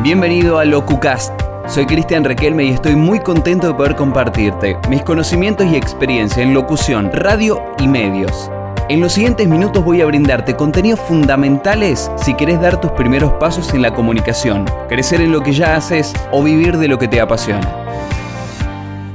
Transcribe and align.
Bienvenido 0.00 0.60
a 0.60 0.64
LocuCast. 0.64 1.32
Soy 1.66 1.84
Cristian 1.84 2.22
Requelme 2.22 2.66
y 2.66 2.70
estoy 2.70 2.94
muy 2.94 3.18
contento 3.18 3.66
de 3.66 3.74
poder 3.74 3.96
compartirte 3.96 4.76
mis 4.88 5.02
conocimientos 5.02 5.66
y 5.66 5.74
experiencia 5.74 6.40
en 6.40 6.54
locución, 6.54 7.10
radio 7.12 7.60
y 7.80 7.88
medios. 7.88 8.48
En 8.88 9.00
los 9.00 9.14
siguientes 9.14 9.48
minutos 9.48 9.84
voy 9.84 10.00
a 10.00 10.06
brindarte 10.06 10.54
contenidos 10.54 11.00
fundamentales 11.00 12.12
si 12.16 12.34
querés 12.34 12.60
dar 12.60 12.80
tus 12.80 12.92
primeros 12.92 13.32
pasos 13.40 13.74
en 13.74 13.82
la 13.82 13.92
comunicación, 13.92 14.66
crecer 14.88 15.20
en 15.20 15.32
lo 15.32 15.42
que 15.42 15.52
ya 15.52 15.74
haces 15.74 16.14
o 16.30 16.44
vivir 16.44 16.76
de 16.76 16.86
lo 16.86 16.96
que 16.96 17.08
te 17.08 17.20
apasiona. 17.20 17.68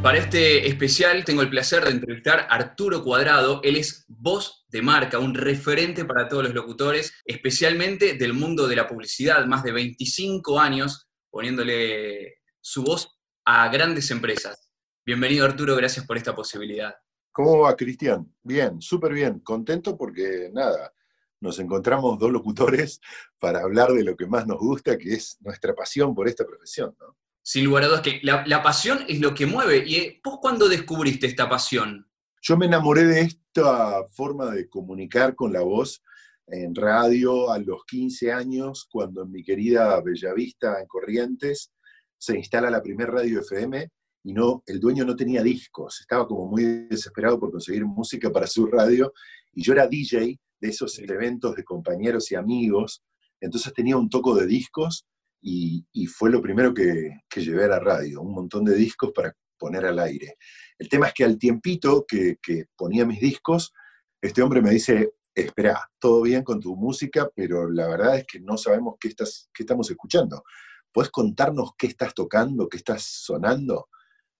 Para 0.01 0.17
este 0.17 0.67
especial 0.67 1.23
tengo 1.23 1.43
el 1.43 1.49
placer 1.49 1.85
de 1.85 1.91
entrevistar 1.91 2.41
a 2.41 2.55
Arturo 2.55 3.05
Cuadrado. 3.05 3.61
Él 3.63 3.77
es 3.77 4.05
voz 4.09 4.62
de 4.73 4.81
marca, 4.81 5.19
un 5.19 5.35
referente 5.35 6.03
para 6.03 6.27
todos 6.27 6.45
los 6.45 6.53
locutores, 6.55 7.13
especialmente 7.25 8.15
del 8.15 8.33
mundo 8.33 8.67
de 8.67 8.75
la 8.75 8.87
publicidad, 8.87 9.45
más 9.45 9.63
de 9.63 9.71
25 9.71 10.59
años 10.59 11.07
poniéndole 11.29 12.39
su 12.59 12.83
voz 12.83 13.19
a 13.45 13.69
grandes 13.69 14.09
empresas. 14.09 14.67
Bienvenido 15.05 15.45
Arturo, 15.45 15.75
gracias 15.75 16.07
por 16.07 16.17
esta 16.17 16.33
posibilidad. 16.33 16.95
¿Cómo 17.31 17.59
va, 17.59 17.75
Cristian? 17.75 18.33
Bien, 18.41 18.81
súper 18.81 19.13
bien. 19.13 19.41
Contento 19.41 19.95
porque, 19.95 20.49
nada, 20.51 20.91
nos 21.39 21.59
encontramos 21.59 22.17
dos 22.17 22.31
locutores 22.31 22.99
para 23.37 23.59
hablar 23.59 23.91
de 23.91 24.03
lo 24.03 24.15
que 24.15 24.25
más 24.25 24.47
nos 24.47 24.57
gusta, 24.57 24.97
que 24.97 25.13
es 25.13 25.37
nuestra 25.41 25.75
pasión 25.75 26.15
por 26.15 26.27
esta 26.27 26.45
profesión, 26.45 26.95
¿no? 26.99 27.15
sin 27.43 27.65
lugar 27.65 27.83
a 27.83 27.87
dudas, 27.89 28.01
que 28.01 28.21
la, 28.23 28.63
pasión 28.63 29.05
es 29.07 29.19
lo 29.19 29.35
que 29.35 29.45
mueve. 29.45 29.83
¿Y 29.85 29.95
eh, 29.97 30.21
vos 30.23 30.39
cuándo 30.41 30.67
descubriste 30.67 31.27
esta 31.27 31.47
pasión? 31.47 32.09
Yo 32.45 32.57
me 32.57 32.65
enamoré 32.65 33.05
de 33.05 33.21
esta 33.21 34.05
forma 34.09 34.51
de 34.51 34.67
comunicar 34.67 35.33
con 35.33 35.53
la 35.53 35.61
voz 35.61 36.03
en 36.47 36.75
radio 36.75 37.49
a 37.49 37.57
los 37.57 37.85
15 37.85 38.33
años, 38.33 38.85
cuando 38.91 39.23
en 39.23 39.31
mi 39.31 39.41
querida 39.45 40.01
Bellavista, 40.01 40.81
en 40.81 40.85
Corrientes, 40.85 41.71
se 42.17 42.37
instala 42.37 42.69
la 42.69 42.83
primera 42.83 43.13
radio 43.13 43.39
FM 43.39 43.87
y 44.25 44.33
no, 44.33 44.61
el 44.65 44.81
dueño 44.81 45.05
no 45.05 45.15
tenía 45.15 45.41
discos, 45.41 46.01
estaba 46.01 46.27
como 46.27 46.45
muy 46.45 46.63
desesperado 46.89 47.39
por 47.39 47.49
conseguir 47.49 47.85
música 47.85 48.29
para 48.29 48.45
su 48.45 48.67
radio, 48.67 49.13
y 49.53 49.63
yo 49.63 49.71
era 49.71 49.87
DJ 49.87 50.37
de 50.59 50.67
esos 50.67 50.99
eventos 50.99 51.55
de 51.55 51.63
compañeros 51.63 52.29
y 52.29 52.35
amigos, 52.35 53.01
entonces 53.39 53.71
tenía 53.71 53.95
un 53.95 54.09
toco 54.09 54.35
de 54.35 54.47
discos 54.47 55.05
y, 55.41 55.85
fue 56.07 56.29
lo 56.29 56.41
primero 56.41 56.73
que, 56.73 57.21
llevé 57.37 57.63
a 57.63 57.69
la 57.69 57.79
radio, 57.79 58.21
un 58.21 58.33
montón 58.33 58.65
de 58.65 58.75
discos 58.75 59.11
para 59.15 59.33
poner 59.63 59.85
al 59.85 59.97
aire. 59.99 60.35
El 60.77 60.89
tema 60.89 61.07
es 61.07 61.13
que 61.13 61.23
al 61.23 61.37
tiempito 61.37 62.05
que, 62.05 62.35
ponía 62.75 63.05
mis 63.05 63.21
discos, 63.21 63.73
este 64.21 64.41
hombre 64.41 64.61
me 64.61 64.71
dice, 64.71 65.13
espera, 65.33 65.89
todo 65.99 66.21
bien 66.21 66.43
con 66.43 66.59
tu 66.59 66.75
música, 66.75 67.29
pero 67.33 67.69
la 67.69 67.87
verdad 67.87 68.17
es 68.17 68.25
que 68.27 68.41
no 68.41 68.57
sabemos 68.57 68.95
qué, 68.99 69.07
estás, 69.07 69.49
qué 69.53 69.63
estamos 69.63 69.89
escuchando. 69.89 70.43
¿Puedes 70.91 71.11
contarnos 71.11 71.71
qué 71.77 71.87
estás 71.87 72.13
tocando, 72.13 72.67
qué 72.67 72.75
estás 72.75 73.03
sonando? 73.03 73.87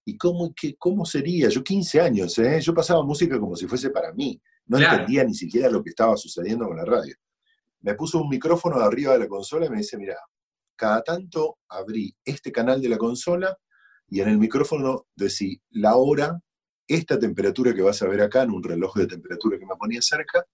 ¿Y 0.04 0.18
cómo, 0.18 0.52
qué, 0.54 0.76
cómo 0.76 1.06
sería? 1.06 1.48
Yo 1.48 1.64
15 1.64 2.02
años, 2.02 2.38
¿eh? 2.38 2.60
yo 2.60 2.74
pasaba 2.74 3.02
música 3.02 3.40
como 3.40 3.56
si 3.56 3.66
fuese 3.66 3.88
para 3.88 4.12
mí. 4.12 4.38
No 4.66 4.78
entendía 4.78 5.24
ni 5.24 5.34
siquiera 5.34 5.70
lo 5.70 5.82
que 5.82 5.88
estaba 5.88 6.18
sucediendo 6.18 6.66
con 6.66 6.76
la 6.76 6.84
radio. 6.84 7.16
Me 7.80 7.94
puso 7.94 8.20
un 8.20 8.28
micrófono 8.28 8.76
arriba 8.76 9.14
de 9.14 9.20
la 9.20 9.28
consola 9.28 9.64
y 9.64 9.70
me 9.70 9.78
dice, 9.78 9.96
mira, 9.96 10.18
cada 10.76 11.02
tanto 11.02 11.60
abrí 11.70 12.14
este 12.26 12.52
canal 12.52 12.82
de 12.82 12.90
la 12.90 12.98
consola 12.98 13.56
y 14.08 14.20
en 14.20 14.28
el 14.28 14.38
micrófono 14.38 15.06
decí 15.14 15.60
la 15.70 15.96
hora, 15.96 16.40
esta 16.86 17.18
temperatura 17.18 17.74
que 17.74 17.82
vas 17.82 18.02
a 18.02 18.08
ver 18.08 18.20
acá 18.20 18.42
en 18.42 18.50
un 18.50 18.62
reloj 18.62 18.96
de 18.96 19.06
temperatura 19.06 19.58
que 19.58 19.66
me 19.66 19.76
ponía 19.76 20.02
cerca, 20.02 20.44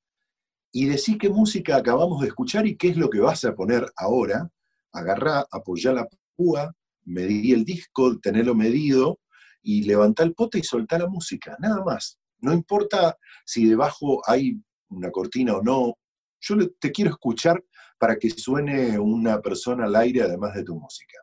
y 0.72 0.86
decí 0.86 1.18
qué 1.18 1.28
música 1.28 1.76
acabamos 1.76 2.20
de 2.20 2.28
escuchar 2.28 2.66
y 2.66 2.76
qué 2.76 2.88
es 2.88 2.96
lo 2.96 3.10
que 3.10 3.20
vas 3.20 3.44
a 3.44 3.54
poner 3.54 3.90
ahora. 3.96 4.48
Agarrá, 4.92 5.44
apoyá 5.50 5.92
la 5.92 6.08
púa, 6.36 6.72
medí 7.04 7.52
el 7.52 7.64
disco, 7.64 8.18
tenerlo 8.20 8.54
medido, 8.54 9.18
y 9.62 9.82
levantá 9.82 10.22
el 10.22 10.34
pote 10.34 10.58
y 10.58 10.62
soltá 10.62 10.98
la 10.98 11.08
música, 11.08 11.56
nada 11.58 11.82
más. 11.84 12.18
No 12.38 12.52
importa 12.52 13.18
si 13.44 13.66
debajo 13.66 14.22
hay 14.26 14.62
una 14.88 15.10
cortina 15.10 15.56
o 15.56 15.62
no, 15.62 15.98
yo 16.40 16.56
te 16.78 16.90
quiero 16.90 17.10
escuchar 17.10 17.62
para 17.98 18.16
que 18.16 18.30
suene 18.30 18.98
una 18.98 19.40
persona 19.42 19.84
al 19.84 19.96
aire 19.96 20.22
además 20.22 20.54
de 20.54 20.64
tu 20.64 20.74
música. 20.74 21.18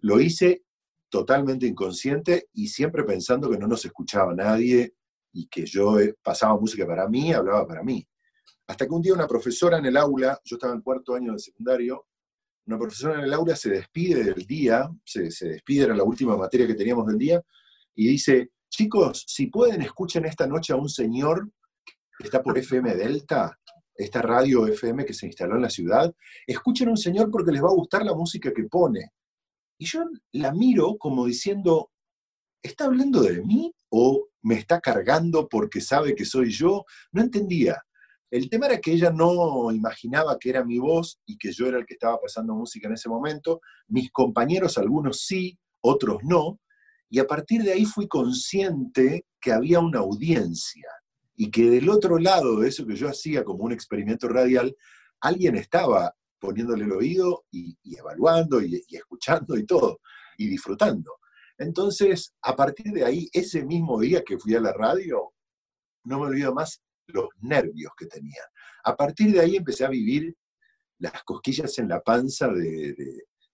Lo 0.00 0.20
hice 0.20 0.64
totalmente 1.10 1.66
inconsciente 1.66 2.48
y 2.54 2.68
siempre 2.68 3.04
pensando 3.04 3.50
que 3.50 3.58
no 3.58 3.66
nos 3.66 3.84
escuchaba 3.84 4.34
nadie 4.34 4.94
y 5.32 5.48
que 5.48 5.66
yo 5.66 5.98
eh, 5.98 6.14
pasaba 6.22 6.58
música 6.58 6.86
para 6.86 7.08
mí, 7.08 7.32
hablaba 7.32 7.66
para 7.66 7.82
mí. 7.82 8.06
Hasta 8.66 8.86
que 8.86 8.94
un 8.94 9.02
día 9.02 9.12
una 9.12 9.26
profesora 9.26 9.78
en 9.78 9.86
el 9.86 9.96
aula, 9.96 10.40
yo 10.44 10.56
estaba 10.56 10.72
en 10.72 10.80
cuarto 10.80 11.14
año 11.14 11.32
de 11.32 11.38
secundario, 11.40 12.06
una 12.66 12.78
profesora 12.78 13.18
en 13.18 13.24
el 13.24 13.32
aula 13.32 13.56
se 13.56 13.70
despide 13.70 14.22
del 14.22 14.46
día, 14.46 14.88
se, 15.04 15.30
se 15.30 15.48
despide, 15.48 15.84
era 15.84 15.96
la 15.96 16.04
última 16.04 16.36
materia 16.36 16.66
que 16.66 16.74
teníamos 16.74 17.06
del 17.06 17.18
día, 17.18 17.42
y 17.94 18.08
dice, 18.08 18.52
chicos, 18.68 19.24
si 19.26 19.48
pueden, 19.48 19.82
escuchen 19.82 20.24
esta 20.24 20.46
noche 20.46 20.72
a 20.72 20.76
un 20.76 20.88
señor 20.88 21.50
que 22.16 22.24
está 22.24 22.42
por 22.42 22.56
FM 22.56 22.94
Delta, 22.94 23.58
esta 23.94 24.22
radio 24.22 24.66
FM 24.66 25.04
que 25.04 25.14
se 25.14 25.26
instaló 25.26 25.56
en 25.56 25.62
la 25.62 25.70
ciudad, 25.70 26.14
escuchen 26.46 26.88
a 26.88 26.92
un 26.92 26.96
señor 26.96 27.30
porque 27.30 27.52
les 27.52 27.62
va 27.62 27.68
a 27.68 27.74
gustar 27.74 28.04
la 28.04 28.14
música 28.14 28.52
que 28.52 28.64
pone. 28.64 29.10
Y 29.80 29.86
yo 29.86 30.04
la 30.32 30.52
miro 30.52 30.98
como 30.98 31.24
diciendo, 31.24 31.90
¿está 32.62 32.84
hablando 32.84 33.22
de 33.22 33.42
mí 33.42 33.74
o 33.88 34.28
me 34.42 34.56
está 34.56 34.78
cargando 34.78 35.48
porque 35.48 35.80
sabe 35.80 36.14
que 36.14 36.26
soy 36.26 36.50
yo? 36.50 36.84
No 37.12 37.22
entendía. 37.22 37.82
El 38.30 38.50
tema 38.50 38.66
era 38.66 38.78
que 38.78 38.92
ella 38.92 39.10
no 39.10 39.72
imaginaba 39.72 40.38
que 40.38 40.50
era 40.50 40.66
mi 40.66 40.78
voz 40.78 41.18
y 41.24 41.38
que 41.38 41.50
yo 41.50 41.66
era 41.66 41.78
el 41.78 41.86
que 41.86 41.94
estaba 41.94 42.20
pasando 42.20 42.54
música 42.54 42.88
en 42.88 42.94
ese 42.94 43.08
momento. 43.08 43.62
Mis 43.88 44.12
compañeros, 44.12 44.76
algunos 44.76 45.22
sí, 45.22 45.58
otros 45.80 46.18
no. 46.24 46.60
Y 47.08 47.18
a 47.18 47.26
partir 47.26 47.62
de 47.62 47.72
ahí 47.72 47.86
fui 47.86 48.06
consciente 48.06 49.24
que 49.40 49.50
había 49.50 49.80
una 49.80 50.00
audiencia 50.00 50.88
y 51.34 51.50
que 51.50 51.70
del 51.70 51.88
otro 51.88 52.18
lado 52.18 52.60
de 52.60 52.68
eso 52.68 52.86
que 52.86 52.96
yo 52.96 53.08
hacía 53.08 53.44
como 53.44 53.64
un 53.64 53.72
experimento 53.72 54.28
radial, 54.28 54.76
alguien 55.22 55.56
estaba 55.56 56.14
poniéndole 56.40 56.84
el 56.84 56.92
oído 56.92 57.44
y, 57.50 57.76
evaluando 57.96 58.60
y, 58.60 58.82
escuchando 58.90 59.56
y 59.56 59.66
todo, 59.66 60.00
y 60.38 60.48
disfrutando. 60.48 61.18
Entonces, 61.58 62.34
a 62.42 62.56
partir 62.56 62.92
de 62.92 63.04
ahí, 63.04 63.28
ese 63.32 63.64
mismo 63.64 64.00
día 64.00 64.24
que 64.24 64.38
fui 64.38 64.54
a 64.54 64.60
la 64.60 64.72
radio, 64.72 65.32
no 66.04 66.18
me 66.18 66.26
olvido 66.26 66.54
más 66.54 66.82
los 67.06 67.28
nervios 67.40 67.92
que 67.96 68.06
tenía. 68.06 68.42
A 68.84 68.96
partir 68.96 69.32
de 69.32 69.40
ahí 69.40 69.56
empecé 69.56 69.84
a 69.84 69.90
vivir 69.90 70.34
las 70.98 71.22
cosquillas 71.24 71.78
en 71.78 71.88
la 71.88 72.00
panza 72.00 72.48
de, 72.48 72.94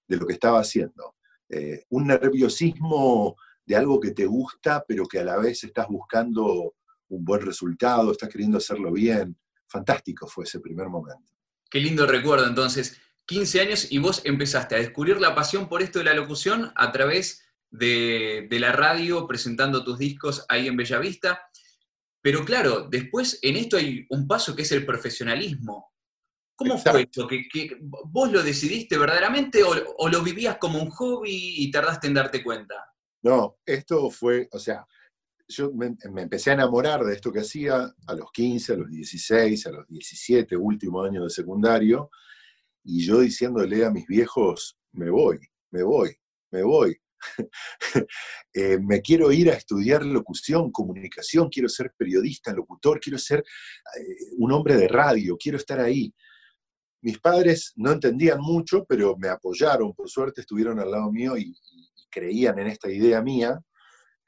lo 0.08 0.26
que 0.26 0.34
estaba 0.34 0.60
haciendo. 0.60 1.16
Eh, 1.48 1.84
un 1.90 2.06
nerviosismo 2.06 3.36
de 3.64 3.76
algo 3.76 3.98
que 3.98 4.12
te 4.12 4.26
gusta, 4.26 4.84
pero 4.86 5.06
que 5.06 5.18
a 5.18 5.24
la 5.24 5.36
vez 5.36 5.64
estás 5.64 5.88
buscando 5.88 6.74
un 7.08 7.24
buen 7.24 7.40
resultado, 7.40 8.12
estás 8.12 8.28
queriendo 8.28 8.58
hacerlo 8.58 8.92
bien. 8.92 9.36
Fantástico 9.66 10.28
fue 10.28 10.44
ese 10.44 10.60
primer 10.60 10.88
momento. 10.88 11.35
Qué 11.76 11.82
lindo 11.82 12.06
recuerdo 12.06 12.46
entonces. 12.46 12.98
15 13.26 13.60
años 13.60 13.92
y 13.92 13.98
vos 13.98 14.22
empezaste 14.24 14.74
a 14.74 14.78
descubrir 14.78 15.20
la 15.20 15.34
pasión 15.34 15.68
por 15.68 15.82
esto 15.82 15.98
de 15.98 16.06
la 16.06 16.14
locución 16.14 16.72
a 16.74 16.90
través 16.90 17.46
de, 17.70 18.48
la 18.50 18.72
radio, 18.72 19.26
presentando 19.26 19.84
tus 19.84 19.98
discos 19.98 20.46
ahí 20.48 20.68
en 20.68 20.76
Bellavista. 20.78 21.50
Pero 22.22 22.46
claro, 22.46 22.88
después 22.88 23.38
en 23.42 23.56
esto 23.56 23.76
hay 23.76 24.06
un 24.08 24.26
paso 24.26 24.56
que 24.56 24.62
es 24.62 24.72
el 24.72 24.86
profesionalismo. 24.86 25.92
¿Cómo 26.54 26.78
fue 26.78 27.02
esto? 27.02 27.28
¿Que, 27.28 27.76
vos 27.78 28.32
lo 28.32 28.42
decidiste 28.42 28.96
verdaderamente 28.96 29.62
o, 29.62 29.74
o, 29.98 30.08
lo 30.08 30.22
vivías 30.22 30.56
como 30.56 30.80
un 30.80 30.88
hobby 30.88 31.56
y 31.58 31.70
tardaste 31.70 32.06
en 32.06 32.14
darte 32.14 32.42
cuenta? 32.42 32.86
No, 33.20 33.58
esto 33.66 34.10
fue, 34.10 34.48
o 34.50 34.58
sea, 34.58 34.86
yo 35.48 35.72
me, 35.72 35.96
empecé 36.16 36.50
a 36.50 36.54
enamorar 36.54 37.04
de 37.04 37.14
esto 37.14 37.32
que 37.32 37.40
hacía 37.40 37.92
a 38.06 38.14
los 38.14 38.30
15, 38.32 38.72
a 38.72 38.76
los 38.76 38.90
16, 38.90 39.66
a 39.66 39.70
los 39.70 39.88
17, 39.88 40.56
último 40.56 41.02
año 41.02 41.24
de 41.24 41.30
secundario, 41.30 42.10
y 42.84 43.04
yo 43.04 43.20
diciéndole 43.20 43.84
a 43.84 43.90
mis 43.90 44.06
viejos, 44.06 44.78
me 44.92 45.10
voy, 45.10 45.38
me 45.70 45.82
voy, 45.82 46.16
me 46.50 46.62
voy. 46.62 46.96
Eh, 48.54 48.78
me 48.80 49.02
quiero 49.02 49.30
ir 49.32 49.50
a 49.50 49.54
estudiar 49.54 50.02
locución, 50.02 50.72
comunicación, 50.72 51.50
quiero 51.50 51.68
ser 51.68 51.92
periodista, 51.94 52.54
locutor, 52.54 52.98
quiero 52.98 53.18
ser 53.18 53.40
eh, 53.40 54.16
un 54.38 54.50
hombre 54.50 54.76
de 54.76 54.88
radio, 54.88 55.36
quiero 55.36 55.58
estar 55.58 55.78
ahí. 55.78 56.14
Mis 57.02 57.18
padres 57.18 57.74
no 57.76 57.92
entendían 57.92 58.40
mucho, 58.40 58.86
pero 58.88 59.14
me 59.18 59.28
apoyaron, 59.28 59.92
por 59.92 60.08
suerte 60.08 60.40
estuvieron 60.40 60.80
al 60.80 60.90
lado 60.90 61.12
mío 61.12 61.36
y, 61.36 61.54
creían 62.10 62.58
en 62.58 62.68
esta 62.68 62.90
idea 62.90 63.20
mía. 63.20 63.60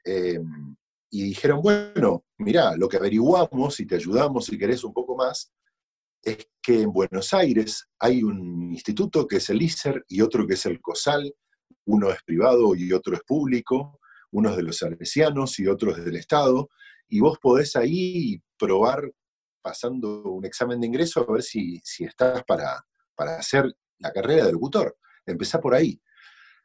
Em, 0.03 0.75
y 1.09 1.23
dijeron, 1.23 1.61
bueno, 1.61 2.25
mira, 2.37 2.75
lo 2.77 2.87
que 2.87 2.97
averiguamos, 2.97 3.75
si 3.75 3.85
te 3.85 3.95
ayudamos, 3.95 4.45
si 4.45 4.57
querés 4.57 4.83
un 4.83 4.93
poco 4.93 5.15
más, 5.15 5.51
es 6.21 6.49
que 6.61 6.81
en 6.81 6.91
Buenos 6.91 7.33
Aires 7.33 7.87
hay 7.99 8.23
un 8.23 8.71
instituto 8.71 9.27
que 9.27 9.37
es 9.37 9.49
el 9.49 9.61
ISER 9.61 10.03
y 10.07 10.21
otro 10.21 10.45
que 10.45 10.53
es 10.53 10.65
el 10.65 10.81
COSAL, 10.81 11.33
uno 11.85 12.11
es 12.11 12.21
privado 12.23 12.75
y 12.75 12.91
otro 12.93 13.15
es 13.15 13.21
público, 13.25 13.99
uno 14.31 14.51
es 14.51 14.57
de 14.57 14.63
los 14.63 14.77
salesianos 14.77 15.59
y 15.59 15.67
otro 15.67 15.95
es 15.95 16.05
del 16.05 16.17
Estado, 16.17 16.69
y 17.07 17.19
vos 17.19 17.39
podés 17.39 17.75
ahí 17.75 18.41
probar 18.57 19.11
pasando 19.61 20.23
un 20.23 20.45
examen 20.45 20.79
de 20.79 20.87
ingreso 20.87 21.25
a 21.27 21.33
ver 21.33 21.43
si, 21.43 21.79
si 21.83 22.03
estás 22.03 22.43
para, 22.43 22.85
para 23.15 23.37
hacer 23.37 23.73
la 23.97 24.11
carrera 24.11 24.45
de 24.45 24.51
locutor. 24.51 24.95
empezá 25.25 25.59
por 25.59 25.73
ahí. 25.73 25.99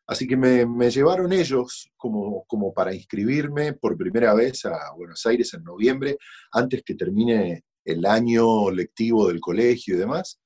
Así 0.06 0.26
que 0.26 0.36
me, 0.36 0.90
llevaron 0.90 1.32
ellos 1.32 1.90
como, 1.96 2.44
como, 2.46 2.74
para 2.74 2.94
inscribirme 2.94 3.72
por 3.72 3.96
primera 3.96 4.34
vez 4.34 4.64
a 4.66 4.92
Buenos 4.96 5.24
Aires 5.26 5.54
en 5.54 5.64
noviembre, 5.64 6.18
antes 6.52 6.82
que 6.84 6.94
termine 6.94 7.64
el 7.84 8.04
año 8.04 8.70
lectivo 8.70 9.28
del 9.28 9.40
colegio 9.40 9.94
y 9.94 9.98
demás, 9.98 10.40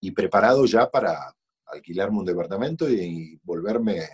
y 0.00 0.10
preparado 0.10 0.66
ya 0.66 0.90
para 0.90 1.34
alquilarme 1.66 2.18
un 2.18 2.26
departamento 2.26 2.88
y, 2.90 3.38
volverme, 3.42 4.06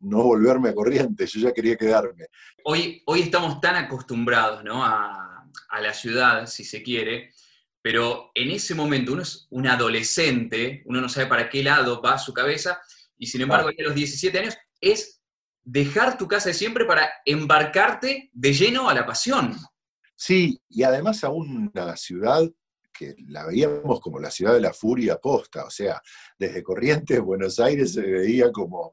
no 0.00 0.22
volverme 0.22 0.70
a 0.70 0.74
corriente, 0.74 1.26
yo 1.26 1.40
ya 1.40 1.52
quería 1.52 1.76
quedarme. 1.76 2.26
Hoy, 2.64 3.02
hoy 3.06 3.20
estamos 3.20 3.60
tan 3.60 3.76
acostumbrados 3.76 4.62
a, 4.66 5.46
a 5.68 5.80
la 5.80 5.92
ciudad, 5.92 6.46
si 6.46 6.64
se 6.64 6.82
quiere, 6.82 7.30
pero 7.82 8.30
en 8.34 8.50
ese 8.50 8.74
momento 8.74 9.12
uno 9.12 9.22
es 9.22 9.46
un 9.50 9.66
adolescente, 9.66 10.82
uno 10.86 11.02
no 11.02 11.08
sabe 11.10 11.26
para 11.26 11.50
qué 11.50 11.62
lado 11.62 12.00
va 12.00 12.16
su 12.16 12.32
cabeza, 12.32 12.80
y 13.24 13.26
sin 13.26 13.40
embargo, 13.40 13.70
a 13.70 13.82
los 13.82 13.94
17 13.94 14.38
años 14.38 14.54
es 14.78 15.22
dejar 15.62 16.18
tu 16.18 16.28
casa 16.28 16.50
de 16.50 16.54
siempre 16.54 16.84
para 16.84 17.08
embarcarte 17.24 18.28
de 18.34 18.52
lleno 18.52 18.86
a 18.90 18.92
la 18.92 19.06
pasión. 19.06 19.56
Sí, 20.14 20.60
y 20.68 20.82
además 20.82 21.24
a 21.24 21.30
una 21.30 21.96
ciudad 21.96 22.42
que 22.92 23.14
la 23.28 23.46
veíamos 23.46 23.98
como 24.00 24.18
la 24.18 24.30
ciudad 24.30 24.52
de 24.52 24.60
la 24.60 24.74
furia 24.74 25.16
posta, 25.16 25.64
o 25.64 25.70
sea, 25.70 26.02
desde 26.38 26.62
Corrientes, 26.62 27.18
Buenos 27.18 27.58
Aires 27.58 27.94
se 27.94 28.02
veía 28.02 28.52
como 28.52 28.92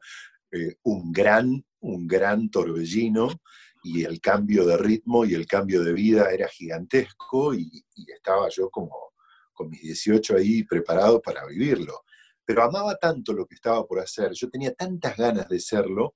eh, 0.49 0.77
un, 0.83 1.11
gran, 1.11 1.65
un 1.81 2.07
gran 2.07 2.49
torbellino 2.49 3.41
y 3.83 4.05
el 4.05 4.21
cambio 4.21 4.65
de 4.65 4.77
ritmo 4.77 5.25
y 5.25 5.33
el 5.33 5.45
cambio 5.45 5.83
de 5.83 5.91
vida 5.91 6.31
era 6.31 6.47
gigantesco 6.47 7.53
y, 7.53 7.83
y 7.95 8.11
estaba 8.13 8.47
yo 8.47 8.69
como 8.69 9.11
con 9.51 9.69
mis 9.69 9.81
18 9.81 10.37
ahí 10.37 10.63
preparado 10.63 11.21
para 11.21 11.45
vivirlo 11.45 12.05
pero 12.45 12.63
amaba 12.63 12.95
tanto 12.95 13.33
lo 13.33 13.45
que 13.45 13.55
estaba 13.55 13.85
por 13.85 13.99
hacer, 13.99 14.31
yo 14.33 14.49
tenía 14.49 14.73
tantas 14.73 15.15
ganas 15.17 15.47
de 15.47 15.59
serlo, 15.59 16.15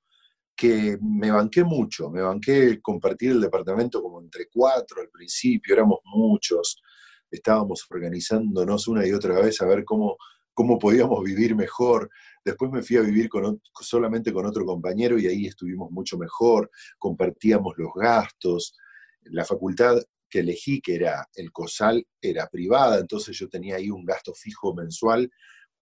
que 0.56 0.98
me 1.02 1.32
banqué 1.32 1.64
mucho, 1.64 2.10
me 2.10 2.22
banqué 2.22 2.80
compartir 2.82 3.32
el 3.32 3.42
departamento 3.42 4.02
como 4.02 4.22
entre 4.22 4.48
cuatro 4.48 5.02
al 5.02 5.10
principio, 5.10 5.74
éramos 5.76 6.00
muchos, 6.06 6.82
estábamos 7.30 7.86
organizándonos 7.90 8.88
una 8.88 9.06
y 9.06 9.12
otra 9.12 9.40
vez 9.42 9.62
a 9.62 9.66
ver 9.66 9.84
cómo, 9.84 10.16
cómo 10.54 10.80
podíamos 10.80 11.22
vivir 11.24 11.56
mejor. 11.56 12.10
Después 12.44 12.72
me 12.72 12.82
fui 12.82 12.98
a 12.98 13.02
vivir 13.02 13.28
con, 13.28 13.62
solamente 13.82 14.32
con 14.32 14.46
otro 14.46 14.66
compañero 14.66 15.20
y 15.20 15.28
ahí 15.28 15.46
estuvimos 15.46 15.92
mucho 15.92 16.18
mejor, 16.18 16.72
compartíamos 16.98 17.74
los 17.78 17.92
gastos. 17.94 18.78
La 19.24 19.44
facultad 19.44 19.98
que 20.30 20.40
elegí, 20.40 20.82
que 20.82 20.96
era 20.96 21.28
el 21.36 21.52
COSAL, 21.52 22.08
era 22.22 22.48
privada, 22.48 23.00
entonces 23.00 23.38
yo 23.38 23.50
tenía 23.50 23.76
ahí 23.76 23.90
un 23.90 24.06
gasto 24.06 24.34
fijo 24.34 24.74
mensual 24.74 25.30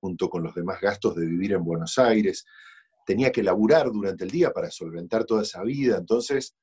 junto 0.03 0.29
con 0.29 0.43
los 0.43 0.53
demás 0.53 0.81
gastos 0.81 1.15
de 1.15 1.25
vivir 1.25 1.53
en 1.53 1.63
Buenos 1.63 1.97
Aires. 1.97 2.43
Tenía 3.05 3.31
que 3.31 3.41
laburar 3.41 3.89
durante 3.89 4.25
el 4.25 4.31
día 4.31 4.51
para 4.51 4.69
solventar 4.69 5.23
toda 5.23 5.43
esa 5.43 5.63
vida, 5.63 5.95
entonces, 5.95 6.57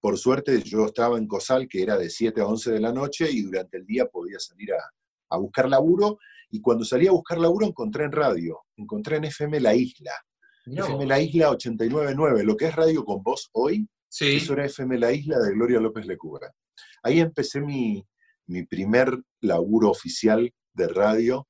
por 0.00 0.16
suerte, 0.16 0.62
yo 0.62 0.86
estaba 0.86 1.18
en 1.18 1.28
Cosal, 1.28 1.68
que 1.68 1.82
era 1.82 1.98
de 1.98 2.08
7 2.08 2.40
a 2.40 2.46
11 2.46 2.72
de 2.72 2.80
la 2.80 2.94
noche, 2.94 3.30
y 3.30 3.42
durante 3.42 3.76
el 3.76 3.84
día 3.84 4.06
podía 4.06 4.38
salir 4.38 4.70
a, 4.72 5.36
buscar 5.36 5.68
laburo, 5.68 6.18
y 6.50 6.62
cuando 6.62 6.86
salí 6.86 7.06
a 7.06 7.10
buscar 7.10 7.36
laburo 7.36 7.66
encontré 7.66 8.04
en 8.04 8.12
radio, 8.12 8.60
encontré 8.76 9.16
en 9.16 9.24
FM 9.24 9.60
La 9.60 9.74
Isla, 9.74 10.14
FM 10.64 11.04
La 11.04 11.20
Isla 11.20 11.50
899, 11.50 12.44
lo 12.44 12.56
que 12.56 12.64
es 12.64 12.74
radio 12.74 13.04
con 13.04 13.22
voz 13.22 13.50
hoy, 13.52 13.86
sí. 14.08 14.36
eso 14.36 14.54
era 14.54 14.64
FM 14.64 14.98
La 14.98 15.12
Isla 15.12 15.38
de 15.38 15.52
Gloria 15.52 15.80
López 15.80 16.06
Lecubra. 16.06 16.50
Ahí 17.02 17.20
empecé 17.20 17.60
mi, 17.60 18.02
mi 18.46 18.64
primer 18.64 19.22
laburo 19.42 19.90
oficial 19.90 20.50
de 20.72 20.88
radio, 20.88 21.46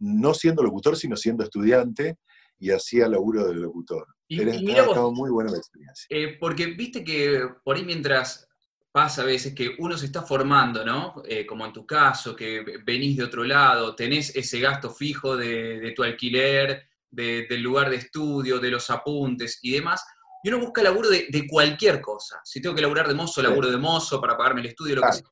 no 0.00 0.34
siendo 0.34 0.62
locutor, 0.62 0.96
sino 0.96 1.16
siendo 1.16 1.44
estudiante, 1.44 2.16
y 2.58 2.70
hacía 2.70 3.08
laburo 3.08 3.46
de 3.46 3.54
locutor. 3.54 4.06
Y, 4.28 4.44
mira 4.44 4.86
muy 5.10 5.30
buena 5.30 5.50
la 5.50 5.56
experiencia. 5.56 6.06
Eh, 6.10 6.36
porque 6.38 6.66
viste 6.66 7.02
que 7.02 7.48
por 7.64 7.76
ahí 7.76 7.84
mientras 7.84 8.46
pasa 8.92 9.22
a 9.22 9.24
veces 9.24 9.54
que 9.54 9.76
uno 9.78 9.96
se 9.96 10.06
está 10.06 10.22
formando, 10.22 10.84
¿no? 10.84 11.22
Eh, 11.26 11.46
como 11.46 11.64
en 11.64 11.72
tu 11.72 11.86
caso, 11.86 12.34
que 12.36 12.64
venís 12.84 13.16
de 13.16 13.24
otro 13.24 13.44
lado, 13.44 13.94
tenés 13.94 14.34
ese 14.36 14.60
gasto 14.60 14.90
fijo 14.90 15.36
de, 15.36 15.92
tu 15.96 16.02
alquiler, 16.02 16.88
del 17.08 17.62
lugar 17.62 17.90
de 17.90 17.96
estudio, 17.96 18.58
de 18.58 18.70
los 18.70 18.90
apuntes 18.90 19.58
y 19.62 19.72
demás, 19.72 20.04
y 20.42 20.48
uno 20.48 20.60
busca 20.60 20.82
laburo 20.82 21.08
de, 21.08 21.46
cualquier 21.48 22.00
cosa. 22.00 22.40
Si 22.44 22.60
tengo 22.60 22.74
que 22.74 22.82
laburar 22.82 23.08
de 23.08 23.14
mozo, 23.14 23.42
laburo 23.42 23.70
de 23.70 23.76
mozo 23.76 24.20
para 24.20 24.36
pagarme 24.36 24.60
el 24.60 24.68
estudio, 24.68 24.96
lo 24.96 25.02
que 25.02 25.12
sea. 25.12 25.26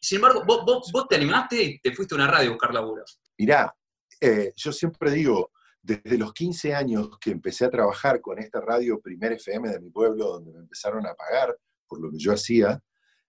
Sin 0.00 0.16
embargo, 0.16 0.44
vos, 0.46 0.90
vos, 0.92 1.06
te 1.08 1.16
animaste 1.16 1.62
y 1.62 1.78
te 1.78 1.94
fuiste 1.94 2.14
a 2.14 2.16
una 2.16 2.26
radio 2.26 2.48
a 2.48 2.52
buscar 2.52 2.72
laburo. 2.72 3.04
Mirá, 3.38 3.74
eh, 4.20 4.52
yo 4.56 4.72
siempre 4.72 5.10
digo, 5.10 5.50
desde 5.82 6.18
los 6.18 6.32
15 6.32 6.74
años 6.74 7.18
que 7.20 7.30
empecé 7.30 7.64
a 7.64 7.70
trabajar 7.70 8.20
con 8.20 8.38
esta 8.38 8.60
radio 8.60 9.00
Primer 9.00 9.32
FM 9.32 9.70
de 9.70 9.80
mi 9.80 9.90
pueblo, 9.90 10.32
donde 10.32 10.52
me 10.52 10.60
empezaron 10.60 11.06
a 11.06 11.14
pagar 11.14 11.56
por 11.86 12.00
lo 12.00 12.10
que 12.10 12.18
yo 12.18 12.32
hacía, 12.32 12.82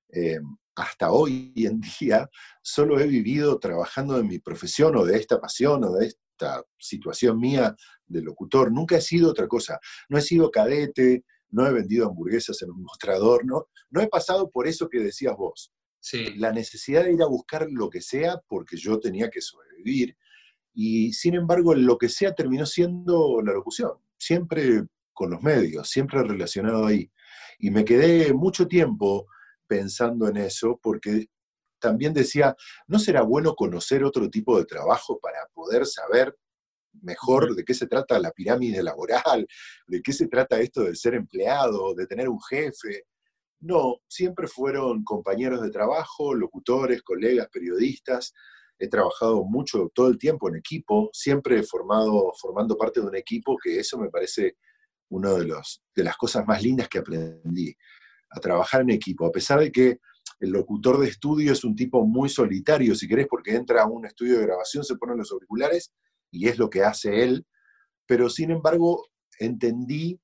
eh, 0.09 0.39
hasta 0.75 1.11
hoy 1.11 1.53
en 1.55 1.81
día 1.99 2.29
solo 2.61 2.99
he 2.99 3.07
vivido 3.07 3.59
trabajando 3.59 4.17
en 4.17 4.27
mi 4.27 4.39
profesión 4.39 4.95
o 4.95 5.05
de 5.05 5.17
esta 5.17 5.39
pasión 5.39 5.83
o 5.83 5.93
de 5.93 6.07
esta 6.07 6.63
situación 6.77 7.39
mía 7.39 7.75
de 8.05 8.21
locutor. 8.21 8.71
Nunca 8.71 8.97
he 8.97 9.01
sido 9.01 9.29
otra 9.29 9.47
cosa. 9.47 9.79
No 10.09 10.17
he 10.17 10.21
sido 10.21 10.51
cadete, 10.51 11.23
no 11.49 11.65
he 11.67 11.73
vendido 11.73 12.07
hamburguesas 12.07 12.61
en 12.61 12.71
un 12.71 12.83
mostrador, 12.83 13.45
no, 13.45 13.67
no 13.89 14.01
he 14.01 14.07
pasado 14.07 14.49
por 14.49 14.67
eso 14.67 14.89
que 14.89 14.99
decías 14.99 15.35
vos. 15.35 15.71
Sí. 15.99 16.33
La 16.35 16.51
necesidad 16.51 17.03
de 17.03 17.13
ir 17.13 17.21
a 17.21 17.27
buscar 17.27 17.67
lo 17.69 17.89
que 17.89 18.01
sea 18.01 18.41
porque 18.47 18.75
yo 18.77 18.99
tenía 18.99 19.29
que 19.29 19.41
sobrevivir 19.41 20.15
y 20.73 21.13
sin 21.13 21.35
embargo, 21.35 21.75
lo 21.75 21.97
que 21.97 22.09
sea 22.09 22.33
terminó 22.33 22.65
siendo 22.65 23.41
la 23.43 23.53
locución, 23.53 23.91
siempre 24.17 24.83
con 25.13 25.31
los 25.31 25.41
medios, 25.41 25.89
siempre 25.89 26.23
relacionado 26.23 26.85
ahí. 26.85 27.11
Y 27.59 27.71
me 27.71 27.85
quedé 27.85 28.33
mucho 28.33 28.67
tiempo 28.67 29.27
pensando 29.67 30.27
en 30.27 30.37
eso 30.37 30.79
porque 30.81 31.27
también 31.79 32.13
decía, 32.13 32.55
¿no 32.87 32.99
será 32.99 33.23
bueno 33.23 33.55
conocer 33.55 34.03
otro 34.03 34.29
tipo 34.29 34.57
de 34.57 34.65
trabajo 34.65 35.19
para 35.19 35.47
poder 35.53 35.85
saber 35.85 36.35
mejor 37.01 37.55
de 37.55 37.63
qué 37.63 37.73
se 37.73 37.87
trata 37.87 38.19
la 38.19 38.31
pirámide 38.31 38.83
laboral, 38.83 39.47
de 39.87 40.01
qué 40.01 40.13
se 40.13 40.27
trata 40.27 40.59
esto 40.59 40.83
de 40.83 40.95
ser 40.95 41.15
empleado, 41.15 41.93
de 41.95 42.07
tener 42.07 42.29
un 42.29 42.41
jefe? 42.41 43.05
No, 43.59 43.97
siempre 44.07 44.47
fueron 44.47 45.03
compañeros 45.03 45.61
de 45.61 45.69
trabajo, 45.69 46.33
locutores, 46.33 47.01
colegas, 47.03 47.47
periodistas, 47.51 48.33
he 48.81 48.87
trabajado 48.87 49.43
mucho 49.43 49.91
todo 49.93 50.07
el 50.07 50.17
tiempo 50.17 50.49
en 50.49 50.55
equipo, 50.55 51.11
siempre 51.13 51.61
formado, 51.61 52.33
formando 52.41 52.75
parte 52.75 52.99
de 52.99 53.05
un 53.05 53.15
equipo, 53.15 53.55
que 53.63 53.79
eso 53.79 53.99
me 53.99 54.09
parece 54.09 54.57
una 55.09 55.33
de, 55.33 55.53
de 55.95 56.03
las 56.03 56.17
cosas 56.17 56.47
más 56.47 56.63
lindas 56.63 56.89
que 56.89 56.97
aprendí, 56.97 57.75
a 58.31 58.39
trabajar 58.39 58.81
en 58.81 58.89
equipo, 58.89 59.27
a 59.27 59.31
pesar 59.31 59.59
de 59.59 59.71
que 59.71 59.99
el 60.39 60.49
locutor 60.49 60.99
de 60.99 61.09
estudio 61.09 61.53
es 61.53 61.63
un 61.63 61.75
tipo 61.75 62.07
muy 62.07 62.27
solitario, 62.27 62.95
si 62.95 63.07
querés, 63.07 63.27
porque 63.29 63.53
entra 63.53 63.83
a 63.83 63.87
un 63.87 64.03
estudio 64.05 64.39
de 64.39 64.47
grabación, 64.47 64.83
se 64.83 64.95
ponen 64.95 65.17
los 65.17 65.31
auriculares 65.31 65.93
y 66.31 66.47
es 66.47 66.57
lo 66.57 66.67
que 66.67 66.83
hace 66.83 67.23
él, 67.23 67.45
pero 68.07 68.31
sin 68.31 68.49
embargo 68.49 69.05
entendí 69.37 70.19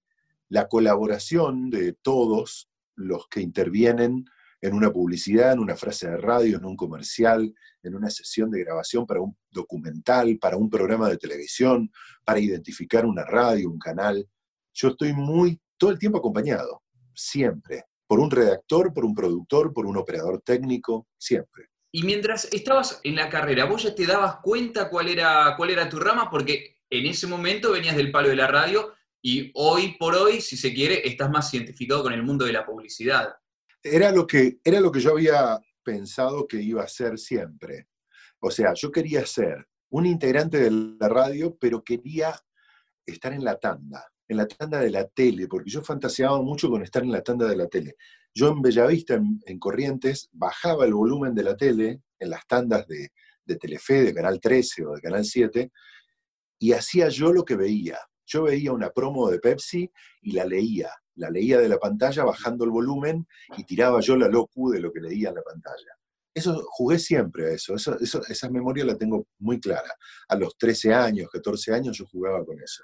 la 0.50 0.68
colaboración 0.68 1.70
de 1.70 1.94
todos 1.94 2.72
los 2.96 3.28
que 3.28 3.42
intervienen 3.42 4.26
en 4.62 4.74
una 4.74 4.92
publicidad, 4.92 5.54
en 5.54 5.60
una 5.60 5.76
frase 5.76 6.10
de 6.10 6.18
radio, 6.18 6.58
en 6.58 6.66
un 6.66 6.76
comercial, 6.76 7.54
en 7.84 7.96
una 7.96 8.10
sesión 8.10 8.50
de 8.50 8.64
grabación 8.64 9.06
para 9.06 9.22
un 9.22 9.38
documental, 9.52 10.38
para 10.40 10.58
un 10.58 10.70
programa 10.70 11.10
de 11.10 11.18
televisión, 11.18 11.92
para 12.26 12.40
identificar 12.40 13.06
una 13.06 13.24
radio, 13.24 13.70
un 13.70 13.80
canal. 13.80 14.28
Yo 14.74 14.90
estoy 14.90 15.14
muy, 15.14 15.60
todo 15.78 15.92
el 15.92 16.00
tiempo 16.00 16.18
acompañado, 16.18 16.84
siempre, 17.14 17.86
por 18.08 18.20
un 18.20 18.32
redactor, 18.32 18.94
por 18.94 19.06
un 19.06 19.14
productor, 19.14 19.74
por 19.74 19.86
un 19.86 19.98
operador 19.98 20.42
técnico, 20.42 21.08
siempre. 21.18 21.68
Y 21.92 22.04
mientras 22.04 22.46
estabas 22.52 23.00
en 23.04 23.16
la 23.16 23.30
carrera, 23.30 23.66
¿vos 23.66 23.84
ya 23.84 23.96
te 23.96 24.06
dabas 24.06 24.38
cuenta 24.44 24.90
cuál 24.90 25.08
era, 25.08 25.54
cuál 25.56 25.70
era 25.70 25.90
tu 25.90 26.00
rama? 26.00 26.30
Porque 26.30 26.78
en 26.90 27.06
ese 27.06 27.28
momento 27.28 27.72
venías 27.72 27.96
del 27.96 28.12
palo 28.12 28.30
de 28.30 28.36
la 28.36 28.48
radio 28.48 28.94
y 29.22 29.52
hoy 29.56 29.96
por 29.98 30.16
hoy, 30.16 30.42
si 30.42 30.58
se 30.58 30.74
quiere, 30.74 31.08
estás 31.08 31.30
más 31.30 31.54
identificado 31.54 32.04
con 32.04 32.14
el 32.14 32.24
mundo 32.24 32.46
de 32.46 32.54
la 32.54 32.66
publicidad 32.66 33.36
era 33.96 34.12
lo 34.12 34.28
que, 34.28 34.60
era 34.64 34.80
lo 34.80 34.92
que 34.92 35.00
yo 35.00 35.12
había 35.12 35.60
pensado 35.84 36.48
que 36.48 36.62
iba 36.62 36.84
a 36.84 36.88
ser 36.88 37.18
siempre. 37.18 37.88
O 38.40 38.52
sea, 38.52 38.74
yo 38.74 38.92
quería 38.92 39.26
ser 39.26 39.68
un 39.90 40.06
integrante 40.06 40.60
de 40.60 40.72
la 40.72 41.10
radio, 41.10 41.58
pero 41.60 41.84
quería 41.84 42.36
estar 43.06 43.34
en 43.34 43.44
la 43.44 43.58
tanda, 43.58 44.06
en 44.28 44.38
la 44.38 44.48
tanda 44.48 44.80
de 44.80 44.92
la 44.92 45.08
tele, 45.08 45.48
porque 45.48 45.70
yo 45.70 45.82
fantaseaba 45.82 46.42
mucho 46.42 46.70
con 46.70 46.84
estar 46.84 47.04
en 47.04 47.12
la 47.12 47.22
tanda 47.22 47.48
de 47.48 47.56
la 47.56 47.68
tele. 47.68 47.96
Yo 48.34 48.50
en 48.50 48.62
Bellavista, 48.62 49.16
en, 49.16 49.60
Corrientes, 49.60 50.30
bajaba 50.34 50.86
el 50.86 50.94
volumen 50.94 51.34
de 51.34 51.44
la 51.44 51.56
tele 51.56 52.02
en 52.20 52.30
las 52.30 52.46
tandas 52.46 52.86
de, 52.88 53.10
de 53.46 53.56
Telefe, 53.56 54.04
de 54.04 54.14
Canal 54.14 54.40
13 54.40 54.86
o 54.86 54.94
de 54.94 55.02
Canal 55.02 55.26
7, 55.26 55.72
y 56.60 56.74
hacía 56.74 57.08
yo 57.10 57.32
lo 57.32 57.46
que 57.46 57.56
veía. 57.56 57.98
Yo 58.26 58.44
veía 58.44 58.74
una 58.74 58.90
promo 58.90 59.30
de 59.30 59.40
Pepsi 59.40 59.90
y 60.22 60.34
la 60.34 60.44
leía 60.44 60.92
la 61.18 61.30
leía 61.30 61.60
de 61.60 61.70
la 61.70 61.78
pantalla 61.78 62.24
bajando 62.24 62.64
el 62.64 62.72
volumen 62.72 63.28
y 63.58 63.64
tiraba 63.64 64.00
yo 64.00 64.16
la 64.16 64.28
locu 64.28 64.72
de 64.72 64.80
lo 64.80 64.92
que 64.92 65.02
leía 65.02 65.30
en 65.30 65.36
la 65.36 65.42
pantalla. 65.42 65.98
Eso 66.34 66.64
jugué 66.70 67.00
siempre 67.00 67.48
a 67.48 67.54
eso, 67.54 67.76
esa 67.76 68.50
memoria 68.50 68.86
la 68.86 68.96
tengo 68.96 69.26
muy 69.40 69.60
clara. 69.60 69.92
A 70.30 70.36
los 70.36 70.56
13 70.58 70.94
años, 70.94 71.30
14 71.32 71.74
años 71.74 71.98
yo 71.98 72.06
jugaba 72.06 72.46
con 72.46 72.62
eso. 72.62 72.84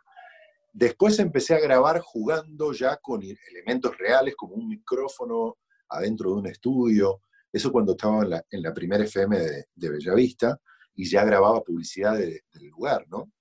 Después 0.72 1.20
empecé 1.20 1.54
a 1.54 1.60
grabar 1.60 2.00
jugando 2.00 2.74
ya 2.74 2.98
con 2.98 3.22
elementos 3.22 3.96
reales, 3.96 4.34
como 4.36 4.56
un 4.56 4.68
micrófono 4.68 5.58
adentro 5.88 6.32
de 6.32 6.36
un 6.38 6.48
estudio. 6.48 7.22
Eso 7.52 7.72
cuando 7.72 7.92
estaba 7.92 8.24
en 8.50 8.62
la, 8.64 8.74
primera 8.74 9.04
FM 9.04 9.38
de, 9.38 9.90
Bellavista 9.90 10.60
y 10.96 11.08
ya 11.08 11.24
grababa 11.24 11.62
publicidad 11.62 12.18
del 12.18 12.42
lugar, 12.72 13.06
¿no? 13.08 13.32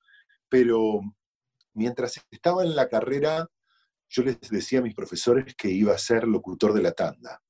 Pero 0.46 1.00
mientras 1.72 2.20
estaba 2.30 2.64
en 2.64 2.76
la 2.76 2.90
carrera, 2.90 3.48
yo 4.12 4.22
les 4.22 4.38
decía 4.50 4.80
a 4.80 4.82
mis 4.82 4.94
profesores 4.94 5.54
que 5.56 5.70
iba 5.70 5.94
a 5.94 5.98
ser 5.98 6.28
locutor 6.28 6.74
de 6.74 6.82
la 6.82 6.92
tanda. 6.92 7.42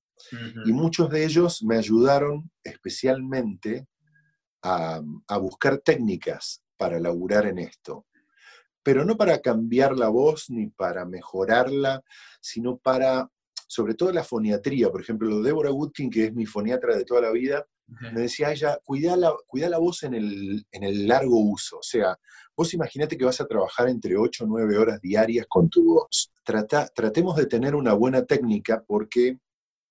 Y 0.65 0.73
muchos 0.73 1.11
de 1.11 1.25
ellos 1.25 1.63
me 1.63 1.77
ayudaron 1.77 2.51
especialmente 2.63 3.87
a, 4.63 5.03
buscar 5.41 5.79
técnicas 5.79 6.63
para 6.77 7.01
laburar 7.01 7.47
en 7.47 7.59
esto. 7.59 8.07
Pero 8.85 9.05
no 9.05 9.17
para 9.17 9.41
cambiar 9.41 9.97
la 9.97 10.09
voz 10.09 10.49
ni 10.49 10.69
para 10.69 11.05
mejorarla, 11.05 12.03
sino 12.41 12.79
para, 12.79 13.29
sobre 13.67 13.95
todo 13.95 14.13
la 14.13 14.25
foniatría. 14.25 14.91
Por 14.91 15.03
ejemplo, 15.03 15.43
Deborah 15.43 15.73
Woodkin, 15.73 16.09
que 16.09 16.27
es 16.27 16.35
mi 16.35 16.47
foniatra 16.47 16.97
de 16.97 17.05
toda 17.05 17.23
la 17.23 17.33
vida, 17.33 17.67
me 18.01 18.23
decía 18.23 18.53
ella, 18.53 18.79
cuida 18.85 19.17
la, 19.17 19.35
la 19.53 19.79
voz 19.79 20.03
en 20.03 20.15
el, 20.15 20.65
en 20.71 20.83
el 20.83 21.07
largo 21.07 21.39
uso. 21.39 21.79
O 21.79 21.83
sea, 21.83 22.19
vos 22.57 22.73
imaginate 22.75 23.17
que 23.17 23.25
vas 23.25 23.41
a 23.41 23.47
trabajar 23.47 23.89
entre 23.89 24.17
8 24.17 24.45
o 24.45 24.47
9 24.47 24.79
horas 24.79 25.01
diarias 25.01 25.47
con 25.49 25.69
tu 25.69 25.85
voz. 25.85 26.33
Trata, 26.45 26.89
tratemos 26.95 27.37
de 27.37 27.47
tener 27.47 27.75
una 27.75 27.93
buena 27.93 28.25
técnica 28.25 28.83
porque 28.87 29.39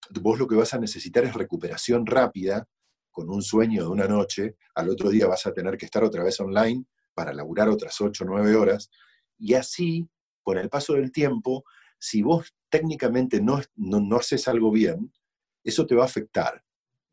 vos 0.10 0.40
lo 0.40 0.48
que 0.48 0.56
vas 0.56 0.74
a 0.74 0.80
necesitar 0.80 1.24
es 1.24 1.34
recuperación 1.34 2.06
rápida, 2.06 2.68
con 3.12 3.30
un 3.30 3.42
sueño 3.42 3.84
de 3.84 3.90
una 3.90 4.08
noche, 4.08 4.56
al 4.76 4.90
otro 4.90 5.10
día 5.10 5.28
vas 5.28 5.46
a 5.46 5.54
tener 5.54 5.78
que 5.78 5.86
estar 5.86 6.04
otra 6.04 6.24
vez 6.24 6.40
online 6.40 6.86
para 7.14 7.34
laburar 7.34 7.70
otras 7.70 8.00
8 8.00 8.24
o 8.24 8.28
9 8.28 8.56
horas, 8.56 8.90
y 9.38 9.54
así, 9.54 10.08
con 10.42 10.58
el 10.58 10.70
paso 10.70 10.94
del 10.94 11.12
tiempo, 11.12 11.66
si 12.00 12.22
vos 12.22 12.56
técnicamente 12.70 13.42
no, 13.42 13.62
no, 13.76 14.16
haces 14.16 14.48
algo 14.48 14.72
bien, 14.72 15.12
eso 15.64 15.86
te 15.86 15.94
va 15.94 16.04
a 16.04 16.08
afectar. 16.08 16.64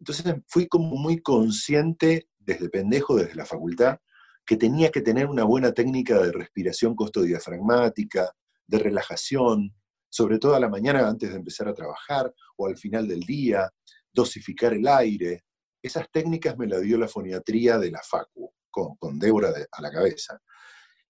Entonces 0.01 0.35
fui 0.47 0.69
como 0.69 0.97
muy 0.97 1.21
consciente 1.21 2.29
desde 2.39 2.69
pendejo, 2.69 3.17
desde 3.17 3.35
la 3.35 3.47
facultad, 3.47 3.99
que 4.47 4.57
tenía 4.57 4.91
que 4.91 5.03
tener 5.03 5.27
una 5.27 5.45
buena 5.45 5.73
técnica 5.73 6.19
de 6.19 6.33
respiración 6.33 6.95
costodiafragmática, 6.95 8.33
de 8.67 8.79
relajación, 8.79 9.75
sobre 10.09 10.39
todo 10.39 10.55
a 10.55 10.61
la 10.61 10.69
mañana 10.69 11.07
antes 11.07 11.31
de 11.31 11.37
empezar 11.37 11.69
a 11.69 11.75
trabajar 11.75 12.33
o 12.57 12.67
al 12.67 12.79
final 12.79 13.07
del 13.07 13.21
día, 13.21 13.71
dosificar 14.13 14.73
el 14.73 14.89
aire. 14.89 15.45
Esas 15.83 16.11
técnicas 16.11 16.57
me 16.57 16.67
las 16.67 16.81
dio 16.81 16.97
la 16.97 17.09
foniatría 17.09 17.79
de 17.79 17.91
la 17.91 18.01
FACU, 18.03 18.53
con, 18.71 18.97
con 18.97 19.19
Débora 19.19 19.53
a 19.71 19.83
la 19.83 19.91
cabeza. 19.91 20.41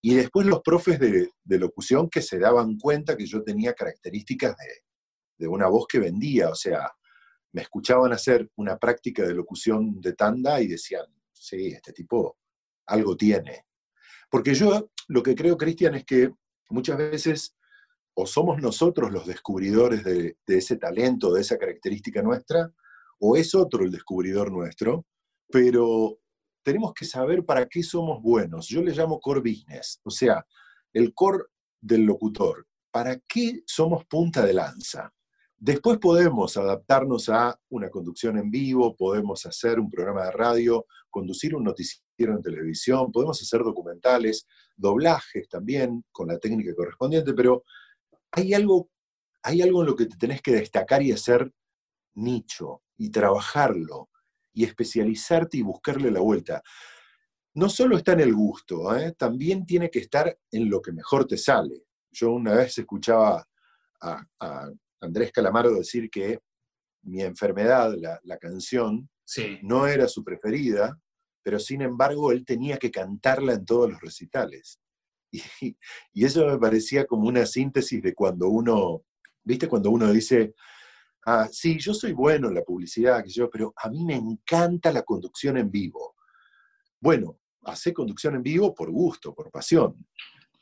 Y 0.00 0.14
después 0.14 0.46
los 0.46 0.60
profes 0.62 0.98
de, 1.00 1.30
locución 1.44 2.08
que 2.08 2.22
se 2.22 2.38
daban 2.38 2.76
cuenta 2.78 3.16
que 3.16 3.26
yo 3.26 3.42
tenía 3.42 3.74
características 3.74 4.56
de, 4.56 4.82
de 5.38 5.48
una 5.48 5.68
voz 5.68 5.86
que 5.88 5.98
vendía, 5.98 6.50
o 6.50 6.54
sea, 6.54 6.90
me 7.52 7.62
escuchaban 7.62 8.12
hacer 8.12 8.50
una 8.56 8.76
práctica 8.78 9.26
de 9.26 9.34
locución 9.34 10.00
de 10.00 10.12
tanda 10.14 10.60
y 10.60 10.68
decían, 10.68 11.06
sí, 11.32 11.68
este 11.68 11.92
tipo 11.92 12.38
algo 12.86 13.16
tiene. 13.16 13.66
Porque 14.30 14.54
yo 14.54 14.90
lo 15.08 15.22
que 15.22 15.34
creo, 15.34 15.56
Cristian, 15.56 15.94
es 15.94 16.04
que 16.04 16.30
muchas 16.70 16.98
veces 16.98 17.54
o 18.20 18.26
somos 18.26 18.60
nosotros 18.60 19.12
los 19.12 19.26
descubridores 19.26 20.02
de, 20.02 20.36
ese 20.48 20.76
talento, 20.76 21.32
de 21.32 21.40
esa 21.40 21.56
característica 21.56 22.20
nuestra, 22.20 22.68
o 23.20 23.36
es 23.36 23.54
otro 23.54 23.84
el 23.84 23.92
descubridor 23.92 24.50
nuestro, 24.50 25.06
pero 25.48 26.18
tenemos 26.64 26.92
que 26.94 27.04
saber 27.04 27.44
para 27.44 27.66
qué 27.66 27.80
somos 27.84 28.20
buenos. 28.20 28.66
Yo 28.66 28.82
le 28.82 28.92
llamo 28.92 29.20
core 29.20 29.40
business, 29.40 30.00
o 30.02 30.10
sea, 30.10 30.44
el 30.92 31.14
core 31.14 31.44
del 31.80 32.02
locutor. 32.02 32.66
¿Para 32.90 33.20
qué 33.20 33.62
somos 33.64 34.04
punta 34.06 34.44
de 34.44 34.54
lanza? 34.54 35.12
Después 35.60 35.98
podemos 35.98 36.56
adaptarnos 36.56 37.28
a 37.28 37.58
una 37.70 37.90
conducción 37.90 38.38
en 38.38 38.48
vivo, 38.48 38.94
podemos 38.94 39.44
hacer 39.44 39.80
un 39.80 39.90
programa 39.90 40.26
de 40.26 40.30
radio, 40.30 40.86
conducir 41.10 41.54
un 41.56 41.64
noticiero 41.64 42.36
en 42.36 42.42
televisión, 42.42 43.10
podemos 43.10 43.42
hacer 43.42 43.64
documentales, 43.64 44.46
doblajes 44.76 45.48
también 45.48 46.04
con 46.12 46.28
la 46.28 46.38
técnica 46.38 46.72
correspondiente, 46.76 47.34
pero 47.34 47.64
hay 48.30 48.54
algo, 48.54 48.90
hay 49.42 49.60
algo 49.62 49.80
en 49.80 49.86
lo 49.86 49.96
que 49.96 50.06
te 50.06 50.16
tenés 50.16 50.42
que 50.42 50.52
destacar 50.52 51.02
y 51.02 51.10
hacer 51.10 51.52
nicho 52.14 52.82
y 52.96 53.10
trabajarlo 53.10 54.10
y 54.52 54.64
especializarte 54.64 55.56
y 55.56 55.62
buscarle 55.62 56.12
la 56.12 56.20
vuelta. 56.20 56.62
No 57.54 57.68
solo 57.68 57.96
está 57.96 58.12
en 58.12 58.20
el 58.20 58.34
gusto, 58.34 58.96
¿eh? 58.96 59.12
también 59.18 59.66
tiene 59.66 59.90
que 59.90 59.98
estar 59.98 60.38
en 60.52 60.70
lo 60.70 60.80
que 60.80 60.92
mejor 60.92 61.26
te 61.26 61.36
sale. 61.36 61.82
Yo 62.12 62.30
una 62.30 62.54
vez 62.54 62.78
escuchaba 62.78 63.44
a, 64.00 64.70
Andrés 65.00 65.32
Calamaro 65.32 65.74
decir 65.74 66.10
que 66.10 66.40
mi 67.02 67.22
enfermedad, 67.22 67.94
la, 67.96 68.38
canción, 68.38 69.08
no 69.62 69.86
era 69.86 70.08
su 70.08 70.24
preferida, 70.24 70.98
pero 71.42 71.58
sin 71.58 71.82
embargo 71.82 72.32
él 72.32 72.44
tenía 72.44 72.76
que 72.76 72.90
cantarla 72.90 73.54
en 73.54 73.64
todos 73.64 73.90
los 73.90 74.00
recitales. 74.00 74.80
Y, 76.14 76.24
eso 76.24 76.46
me 76.46 76.58
parecía 76.58 77.06
como 77.06 77.28
una 77.28 77.46
síntesis 77.46 78.02
de 78.02 78.14
cuando 78.14 78.48
uno, 78.48 79.04
¿viste? 79.44 79.68
Cuando 79.68 79.90
uno 79.90 80.10
dice, 80.12 80.54
ah, 81.26 81.48
sí, 81.50 81.78
yo 81.78 81.94
soy 81.94 82.12
bueno 82.12 82.48
en 82.48 82.54
la 82.54 82.62
publicidad, 82.62 83.22
que 83.22 83.30
yo, 83.30 83.50
pero 83.50 83.72
a 83.76 83.88
mí 83.88 84.04
me 84.04 84.16
encanta 84.16 84.90
la 84.92 85.02
conducción 85.02 85.58
en 85.58 85.70
vivo. 85.70 86.16
Bueno, 87.00 87.38
hace 87.62 87.92
conducción 87.92 88.34
en 88.34 88.42
vivo 88.42 88.74
por 88.74 88.90
gusto, 88.90 89.34
por 89.34 89.50
pasión, 89.50 90.06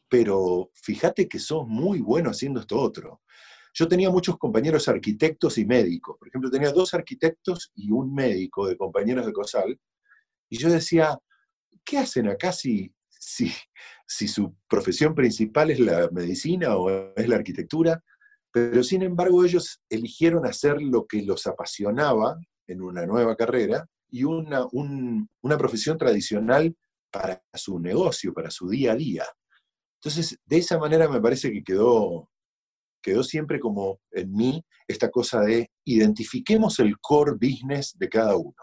pero 0.08 0.70
fíjate 0.74 1.28
que 1.28 1.38
sos 1.38 1.66
muy 1.66 2.00
bueno 2.00 2.30
haciendo 2.30 2.60
esto 2.60 2.78
otro. 2.78 3.22
Yo 3.78 3.86
tenía 3.86 4.08
muchos 4.08 4.38
compañeros 4.38 4.88
arquitectos 4.88 5.58
y 5.58 5.66
médicos. 5.66 6.16
Por 6.18 6.28
ejemplo, 6.28 6.50
tenía 6.50 6.72
dos 6.72 6.94
arquitectos 6.94 7.72
y 7.74 7.90
un 7.90 8.14
médico 8.14 8.66
de 8.66 8.76
compañeros 8.76 9.26
de 9.26 9.34
COSAL. 9.34 9.78
Y 10.48 10.56
yo 10.56 10.70
decía, 10.70 11.18
¿qué 11.84 11.98
hacen 11.98 12.26
acá 12.28 12.52
si, 12.52 12.90
si, 13.08 13.52
si 14.06 14.28
su 14.28 14.56
profesión 14.66 15.14
principal 15.14 15.70
es 15.70 15.80
la 15.80 16.08
medicina 16.10 16.76
o 16.76 17.12
es 17.14 17.28
la 17.28 17.36
arquitectura, 17.36 18.02
pero 18.50 18.82
sin 18.82 19.02
embargo 19.02 19.44
ellos 19.44 19.82
eligieron 19.90 20.46
hacer 20.46 20.80
lo 20.80 21.06
que 21.06 21.20
los 21.20 21.46
apasionaba 21.46 22.38
en 22.66 22.80
una 22.80 23.04
nueva 23.04 23.36
carrera 23.36 23.86
y 24.08 24.24
una, 24.24 24.64
una 24.72 25.58
profesión 25.58 25.98
tradicional 25.98 26.74
para 27.10 27.42
su 27.52 27.78
negocio, 27.78 28.32
para 28.32 28.50
su 28.50 28.70
día 28.70 28.92
a 28.92 28.96
día. 28.96 29.24
Entonces, 30.00 30.38
de 30.46 30.56
esa 30.56 30.78
manera 30.78 31.08
me 31.08 31.20
parece 31.20 31.52
que 31.52 31.62
quedó, 31.62 32.30
quedó 33.06 33.22
siempre 33.22 33.60
como 33.60 34.00
en 34.10 34.32
mí 34.32 34.64
esta 34.88 35.10
cosa 35.12 35.40
de 35.42 35.70
identifiquemos 35.84 36.80
el 36.80 36.98
core 36.98 37.34
business 37.34 37.96
de 37.96 38.08
cada 38.08 38.36
uno 38.36 38.54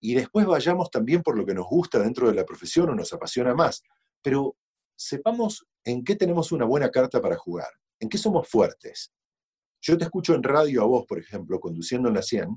y 0.00 0.14
después 0.14 0.44
vayamos 0.44 0.90
también 0.90 1.22
por 1.22 1.38
lo 1.38 1.46
que 1.46 1.54
nos 1.54 1.66
gusta 1.66 2.00
dentro 2.00 2.26
de 2.28 2.34
la 2.34 2.44
profesión 2.44 2.90
o 2.90 2.94
nos 2.96 3.12
apasiona 3.12 3.54
más. 3.54 3.84
Pero 4.20 4.56
sepamos 4.96 5.64
en 5.84 6.02
qué 6.02 6.16
tenemos 6.16 6.50
una 6.50 6.64
buena 6.64 6.90
carta 6.90 7.20
para 7.20 7.36
jugar, 7.36 7.68
en 8.00 8.08
qué 8.08 8.18
somos 8.18 8.48
fuertes. 8.48 9.12
Yo 9.80 9.96
te 9.96 10.04
escucho 10.04 10.34
en 10.34 10.42
radio 10.42 10.82
a 10.82 10.86
vos, 10.86 11.06
por 11.06 11.20
ejemplo, 11.20 11.60
conduciendo 11.60 12.08
en 12.08 12.16
la 12.16 12.22
100, 12.22 12.48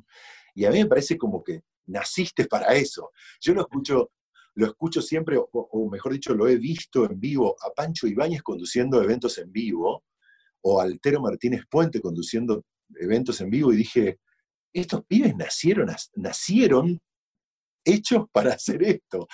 y 0.56 0.66
a 0.66 0.72
mí 0.72 0.80
me 0.80 0.88
parece 0.88 1.20
como 1.20 1.44
que 1.44 1.62
naciste 1.86 2.46
para 2.46 2.74
eso. 2.74 3.12
Yo 3.40 3.54
lo 3.54 3.62
escucho, 3.62 4.12
lo 4.56 4.66
escucho 4.66 5.04
siempre, 5.04 5.38
o, 5.40 5.90
mejor 5.92 6.14
dicho, 6.14 6.34
lo 6.34 6.48
he 6.48 6.58
visto 6.58 7.06
en 7.06 7.20
vivo 7.20 7.56
a 7.62 7.72
Pancho 7.76 8.08
Ibáñez 8.08 8.42
conduciendo 8.42 9.04
eventos 9.04 9.38
en 9.38 9.52
vivo, 9.52 10.04
o 10.68 10.82
Altero 10.82 11.22
Martínez 11.22 11.64
Puente 11.70 12.02
conduciendo 12.02 12.64
eventos 12.96 13.40
en 13.40 13.52
vivo, 13.52 13.72
y 13.72 13.78
dije, 13.78 14.20
estos 14.74 15.06
pibes 15.06 15.36
nacieron, 15.36 15.90
nacieron 16.16 17.00
hechos 17.86 18.26
para 18.32 18.54
hacer 18.54 18.82
esto. 18.84 19.28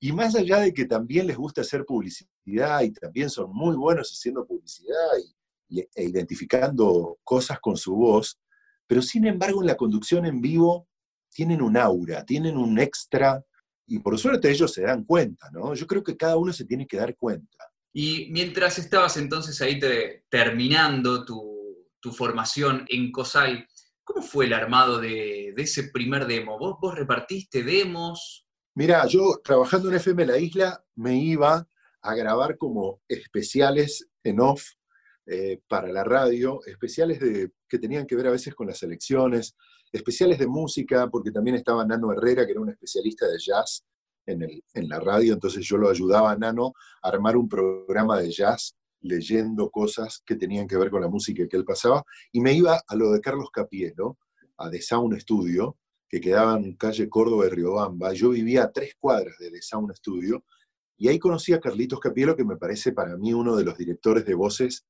Y 0.00 0.10
más 0.12 0.34
allá 0.34 0.58
de 0.58 0.74
que 0.74 0.84
también 0.84 1.28
les 1.28 1.36
gusta 1.36 1.60
hacer 1.60 1.84
publicidad 1.84 2.82
y 2.82 2.92
también 2.92 3.30
son 3.30 3.52
muy 3.52 3.76
buenos 3.76 4.10
haciendo 4.10 4.44
publicidad 4.44 5.08
y, 5.68 5.80
e 5.80 6.04
identificando 6.04 7.16
cosas 7.22 7.60
con 7.60 7.76
su 7.76 7.94
voz, 7.94 8.36
pero 8.88 9.02
sin 9.02 9.24
embargo 9.24 9.60
en 9.60 9.68
la 9.68 9.76
conducción 9.76 10.26
en 10.26 10.40
vivo 10.40 10.88
tienen 11.30 11.62
un 11.62 11.76
aura, 11.76 12.24
tienen 12.24 12.56
un 12.56 12.78
extra, 12.80 13.40
y 13.86 14.00
por 14.00 14.18
suerte 14.18 14.50
ellos 14.50 14.72
se 14.72 14.82
dan 14.82 15.04
cuenta, 15.04 15.48
¿no? 15.52 15.74
Yo 15.74 15.86
creo 15.86 16.02
que 16.02 16.16
cada 16.16 16.36
uno 16.36 16.52
se 16.52 16.64
tiene 16.64 16.88
que 16.88 16.96
dar 16.96 17.16
cuenta. 17.16 17.56
Y 17.98 18.28
mientras 18.30 18.78
estabas 18.78 19.16
entonces 19.16 19.58
ahí 19.62 19.80
terminando 20.28 21.24
tu, 21.24 22.12
formación 22.12 22.84
en 22.90 23.10
COSAL, 23.10 23.66
¿cómo 24.04 24.20
fue 24.22 24.44
el 24.44 24.52
armado 24.52 25.00
de, 25.00 25.54
ese 25.56 25.84
primer 25.84 26.26
demo? 26.26 26.58
¿Vos, 26.58 26.76
¿Vos 26.78 26.94
repartiste 26.94 27.64
demos? 27.64 28.46
Mira, 28.74 29.06
yo 29.06 29.40
trabajando 29.42 29.88
en 29.88 29.94
FM 29.94 30.26
La 30.26 30.38
Isla 30.38 30.84
me 30.94 31.16
iba 31.16 31.66
a 32.02 32.14
grabar 32.14 32.58
como 32.58 33.00
especiales 33.08 34.06
en 34.22 34.40
off 34.40 34.62
eh, 35.24 35.60
para 35.66 35.88
la 35.88 36.04
radio, 36.04 36.60
especiales 36.66 37.18
de, 37.18 37.50
que 37.66 37.78
tenían 37.78 38.06
que 38.06 38.14
ver 38.14 38.26
a 38.26 38.32
veces 38.32 38.54
con 38.54 38.66
las 38.66 38.82
elecciones, 38.82 39.56
especiales 39.90 40.38
de 40.38 40.46
música, 40.46 41.08
porque 41.08 41.30
también 41.30 41.56
estaba 41.56 41.86
Nano 41.86 42.12
Herrera, 42.12 42.44
que 42.44 42.52
era 42.52 42.60
un 42.60 42.68
especialista 42.68 43.26
de 43.26 43.38
jazz 43.38 43.86
en, 44.26 44.88
la 44.88 45.00
radio, 45.00 45.34
entonces 45.34 45.64
yo 45.64 45.76
lo 45.76 45.88
ayudaba 45.88 46.32
a 46.32 46.36
Nano 46.36 46.72
a 47.02 47.08
armar 47.08 47.36
un 47.36 47.48
programa 47.48 48.18
de 48.20 48.30
jazz 48.30 48.76
leyendo 49.00 49.70
cosas 49.70 50.22
que 50.26 50.36
tenían 50.36 50.66
que 50.66 50.76
ver 50.76 50.90
con 50.90 51.00
la 51.00 51.08
música 51.08 51.46
que 51.48 51.56
él 51.56 51.64
pasaba, 51.64 52.02
y 52.32 52.40
me 52.40 52.52
iba 52.52 52.82
a 52.86 52.96
lo 52.96 53.12
de 53.12 53.20
Carlos 53.20 53.50
Capielo, 53.52 54.18
a 54.58 54.68
The 54.70 54.82
Sound 54.82 55.18
Studio, 55.20 55.76
que 56.08 56.20
quedaba 56.20 56.56
en 56.56 56.76
calle 56.76 57.08
Córdoba 57.08 57.44
de 57.44 57.50
Riobamba. 57.50 58.12
Yo 58.12 58.30
vivía 58.30 58.64
a 58.64 58.72
tres 58.72 58.94
cuadras 58.98 59.36
de 59.38 59.50
The 59.50 59.62
Sound 59.62 59.94
Studio, 59.94 60.44
y 60.96 61.08
ahí 61.08 61.18
conocí 61.18 61.52
a 61.52 61.60
Carlitos 61.60 62.00
Capielo, 62.00 62.34
que 62.34 62.44
me 62.44 62.56
parece 62.56 62.92
para 62.92 63.16
mí 63.16 63.32
uno 63.32 63.54
de 63.54 63.64
los 63.64 63.76
directores 63.76 64.24
de 64.24 64.34
voces 64.34 64.86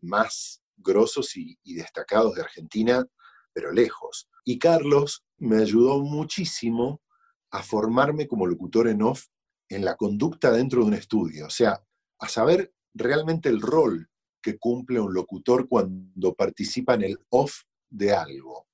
más 0.00 0.62
grosos 0.76 1.36
y 1.36 1.74
destacados 1.74 2.36
de 2.36 2.42
Argentina, 2.42 3.04
pero 3.52 3.72
lejos. 3.72 4.28
Y 4.44 4.58
Carlos 4.58 5.24
me 5.36 5.58
ayudó 5.58 5.98
muchísimo 5.98 7.02
a 7.50 7.62
formarme 7.62 8.26
como 8.26 8.46
locutor 8.46 8.88
en 8.88 9.02
off 9.02 9.26
en 9.68 9.84
la 9.84 9.96
conducta 9.96 10.50
dentro 10.50 10.80
de 10.80 10.86
un 10.86 10.94
estudio, 10.94 11.46
o 11.46 11.50
sea, 11.50 11.82
a 12.18 12.28
saber 12.28 12.72
realmente 12.94 13.48
el 13.48 13.60
rol 13.60 14.08
que 14.40 14.58
cumple 14.58 15.00
un 15.00 15.12
locutor 15.12 15.68
cuando 15.68 16.34
participa 16.34 16.94
en 16.94 17.02
el 17.02 17.18
off 17.30 17.62
de 17.90 18.12
algo. 18.12 18.66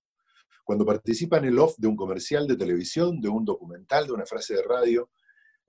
Cuando 0.64 0.87
participa 0.87 1.38
en 1.38 1.47
el 1.47 1.59
off 1.59 1.75
de 1.78 1.88
un 1.88 1.97
comercial 1.97 2.47
de 2.47 2.57
televisión, 2.57 3.21
de 3.21 3.28
un 3.28 3.45
documental, 3.45 4.07
de 4.07 4.12
una 4.12 4.25
frase 4.25 4.54
de 4.54 4.62
radio, 4.62 5.11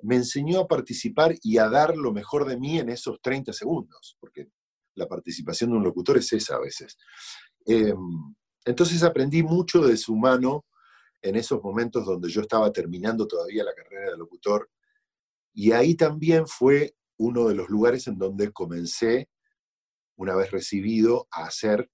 me 0.01 0.15
enseñó 0.15 0.61
a 0.61 0.67
participar 0.67 1.35
y 1.41 1.57
a 1.57 1.69
dar 1.69 1.97
lo 1.97 2.13
mejor 2.13 2.45
de 2.45 2.57
mí 2.57 2.79
en 2.79 2.89
esos 2.89 3.19
30 3.21 3.53
segundos, 3.53 4.17
porque 4.19 4.49
la 4.95 5.07
participación 5.07 5.71
de 5.71 5.77
un 5.77 5.83
locutor 5.83 6.17
es 6.17 6.31
esa 6.33 6.55
a 6.55 6.59
veces. 6.59 6.97
Em, 7.65 7.97
entonces 8.63 9.03
aprendí 9.03 9.43
mucho 9.43 9.81
de 9.81 9.97
su 9.97 10.15
mano 10.15 10.65
en 11.25 11.35
esos 11.35 11.61
momentos 11.63 12.05
donde 12.05 12.29
yo 12.29 12.41
estaba 12.41 12.71
terminando 12.71 13.27
todavía 13.27 13.63
la 13.63 13.73
carrera 13.73 14.11
de 14.11 14.17
locutor. 14.17 14.69
Y 15.53 15.71
ahí 15.71 15.95
también 15.95 16.45
fue 16.45 16.95
uno 17.17 17.47
de 17.47 17.55
los 17.55 17.67
lugares 17.67 18.05
en 18.07 18.19
donde 18.19 18.51
comencé, 18.51 19.27
una 20.17 20.35
vez 20.35 20.51
recibido, 20.51 21.27
a 21.31 21.45
hacer 21.45 21.89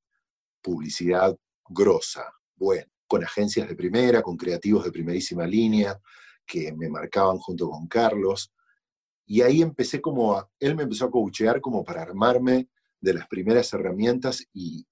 publicidad 0.62 1.38
grosa, 1.70 2.30
bueno, 2.58 2.92
con 3.08 3.24
agencias 3.24 3.70
de 3.70 3.76
primera, 3.76 4.22
con 4.22 4.36
creativos 4.36 4.84
de 4.84 4.92
primerísima 4.92 5.48
línea, 5.48 5.98
que 6.46 6.74
me 6.74 6.90
marcaban 6.90 7.38
junto 7.38 7.70
con 7.70 7.88
Carlos. 7.88 8.52
Y 9.26 9.44
ahí 9.44 9.62
empecé 9.62 10.02
como 10.02 10.36
a, 10.36 10.50
él 10.60 10.76
me 10.76 10.84
empezó 10.84 11.06
a 11.06 11.12
coachear 11.12 11.62
como 11.62 11.86
para 11.86 12.02
armarme 12.02 12.68
de 13.00 13.14
las 13.14 13.30
primeras 13.30 13.72
herramientas 13.72 14.46
y, 14.52 14.86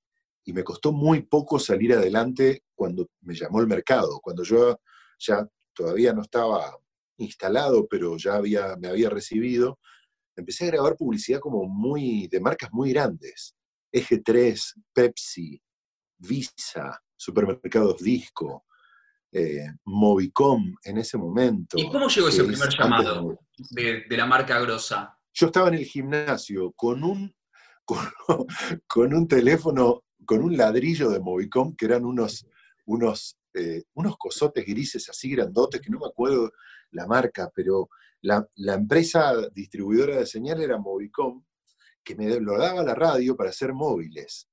y 0.49 0.53
me 0.53 0.63
costó 0.63 0.91
muy 0.91 1.21
poco 1.21 1.59
salir 1.59 1.93
adelante 1.93 2.63
cuando 2.73 3.07
me 3.21 3.35
llamó 3.35 3.61
el 3.61 3.67
mercado, 3.67 4.19
cuando 4.19 4.43
yo 4.43 4.79
ya 5.19 5.47
todavía 5.75 6.11
no 6.11 6.23
estaba 6.23 6.75
instalado, 7.17 7.87
pero 7.87 8.17
ya 8.17 8.33
había, 8.33 8.75
me 8.77 8.87
había 8.87 9.11
recibido, 9.11 9.77
empecé 10.35 10.63
a 10.63 10.71
grabar 10.71 10.97
publicidad 10.97 11.39
como 11.39 11.65
muy, 11.65 12.27
de 12.29 12.39
marcas 12.39 12.71
muy 12.73 12.91
grandes. 12.91 13.53
Eje 13.91 14.21
3, 14.25 14.73
Pepsi, 14.91 15.61
Visa, 16.17 16.99
Supermercados 17.15 18.01
Disco, 18.01 18.65
eh, 19.31 19.67
Movicom 19.85 20.73
en 20.83 20.97
ese 20.97 21.19
momento. 21.19 21.77
¿Y 21.77 21.91
cómo 21.91 22.07
llegó 22.07 22.29
ese 22.29 22.43
primer 22.43 22.69
llamado 22.69 23.37
de, 23.69 24.03
la 24.09 24.25
marca 24.25 24.59
Grosa? 24.61 25.15
Yo 25.31 25.45
estaba 25.45 25.67
en 25.67 25.75
el 25.75 25.85
gimnasio 25.85 26.71
con 26.71 27.03
un, 27.03 27.35
con 28.87 29.13
un 29.13 29.27
teléfono 29.27 30.01
con 30.29 30.43
un 30.43 30.55
ladrillo 30.55 31.09
de 31.09 31.19
Movicom, 31.19 31.75
que 31.75 31.85
eran 31.85 32.05
unos, 32.05 32.45
unos, 32.85 33.39
eh, 33.55 33.81
unos 33.95 34.15
cosotes 34.15 34.63
grises 34.63 35.09
así 35.09 35.31
grandotes, 35.31 35.81
que 35.81 35.89
no 35.89 35.97
me 35.97 36.05
acuerdo 36.05 36.51
la 36.91 37.07
marca, 37.07 37.51
pero 37.55 37.89
la, 38.21 38.47
empresa 38.55 39.33
distribuidora 39.55 40.17
de 40.17 40.27
señal 40.27 40.61
era 40.61 40.77
Movicom, 40.77 41.43
que 42.03 42.15
me 42.15 42.39
lo 42.39 42.59
daba 42.59 42.83
la 42.83 42.93
radio 42.93 43.35
para 43.35 43.49
hacer 43.49 43.73
móviles. 43.73 44.47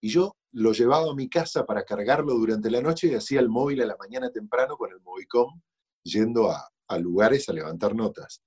Y 0.00 0.08
yo 0.08 0.34
lo 0.50 0.72
llevaba 0.72 1.12
a 1.12 1.14
mi 1.14 1.28
casa 1.28 1.64
para 1.64 1.84
cargarlo 1.84 2.34
durante 2.34 2.68
la 2.68 2.80
noche 2.80 3.06
y 3.06 3.14
hacía 3.14 3.38
el 3.38 3.48
móvil 3.48 3.80
a 3.82 3.86
la 3.86 3.96
mañana 3.96 4.28
temprano 4.28 4.76
con 4.76 4.90
el 4.90 5.00
Movicom, 5.02 5.62
yendo 6.02 6.50
a, 6.50 6.68
a 6.88 6.98
lugares 6.98 7.48
a 7.48 7.52
levantar 7.52 7.94
notas. 7.94 8.42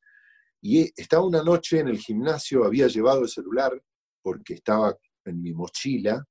Y 0.60 0.92
estaba 1.02 1.26
una 1.26 1.42
noche 1.42 1.80
en 1.80 1.88
el 1.88 2.00
gimnasio, 2.00 2.66
había 2.66 2.88
llevado 2.88 3.22
el 3.22 3.30
celular 3.30 3.82
porque 4.22 4.56
estaba 4.56 4.94
en 5.24 5.42
mi 5.42 5.54
mochila, 5.54 6.22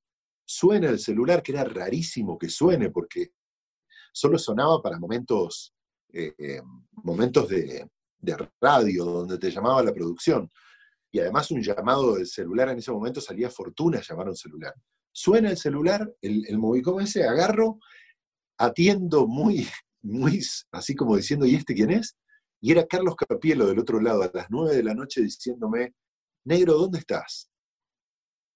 suena 0.45 0.89
el 0.89 0.99
celular, 0.99 1.43
que 1.43 1.53
era 1.53 1.65
rarísimo 1.65 2.39
que 2.39 2.49
suene, 2.49 2.91
porque 2.91 3.33
solo 4.13 4.39
sonaba 4.39 4.81
para 4.83 4.99
momentos, 4.99 5.75
eh, 6.13 6.35
eh, 6.39 6.63
momentos 7.03 7.49
de, 7.49 7.89
radio, 8.61 9.05
donde 9.05 9.39
te 9.39 9.51
llamaba 9.51 9.83
la 9.83 9.93
producción. 9.93 10.51
Y 11.13 11.21
además 11.21 11.51
un 11.51 11.63
llamado 11.63 12.15
del 12.15 12.27
celular 12.27 12.71
en 12.71 12.79
ese 12.79 12.91
momento 12.91 13.21
salía 13.21 13.51
fortuna 13.51 14.01
llamar 14.01 14.29
a 14.29 14.31
un 14.31 14.37
celular. 14.37 14.75
Suena 15.13 15.51
el 15.51 15.59
celular, 15.59 16.11
el, 16.23 16.47
el 16.49 16.59
Movicom 16.59 17.01
ese, 17.01 17.25
agarro, 17.25 17.79
atiendo 18.59 19.27
muy, 19.27 19.69
muy, 20.03 20.41
así 20.73 20.95
como 20.95 21.17
diciendo, 21.17 21.47
¿y 21.47 21.55
este 21.55 21.75
quién 21.75 21.91
es? 21.91 22.17
Y 22.61 22.73
era 22.73 22.87
Carlos 22.87 23.15
Capielo 23.17 23.67
del 23.67 23.79
otro 23.79 24.01
lado, 24.01 24.23
a 24.23 24.31
las 24.33 24.47
nueve 24.49 24.77
de 24.77 24.83
la 24.83 24.95
noche, 24.95 25.21
diciéndome, 25.21 25.95
negro, 26.45 26.75
¿dónde 26.75 26.99
estás? 26.99 27.51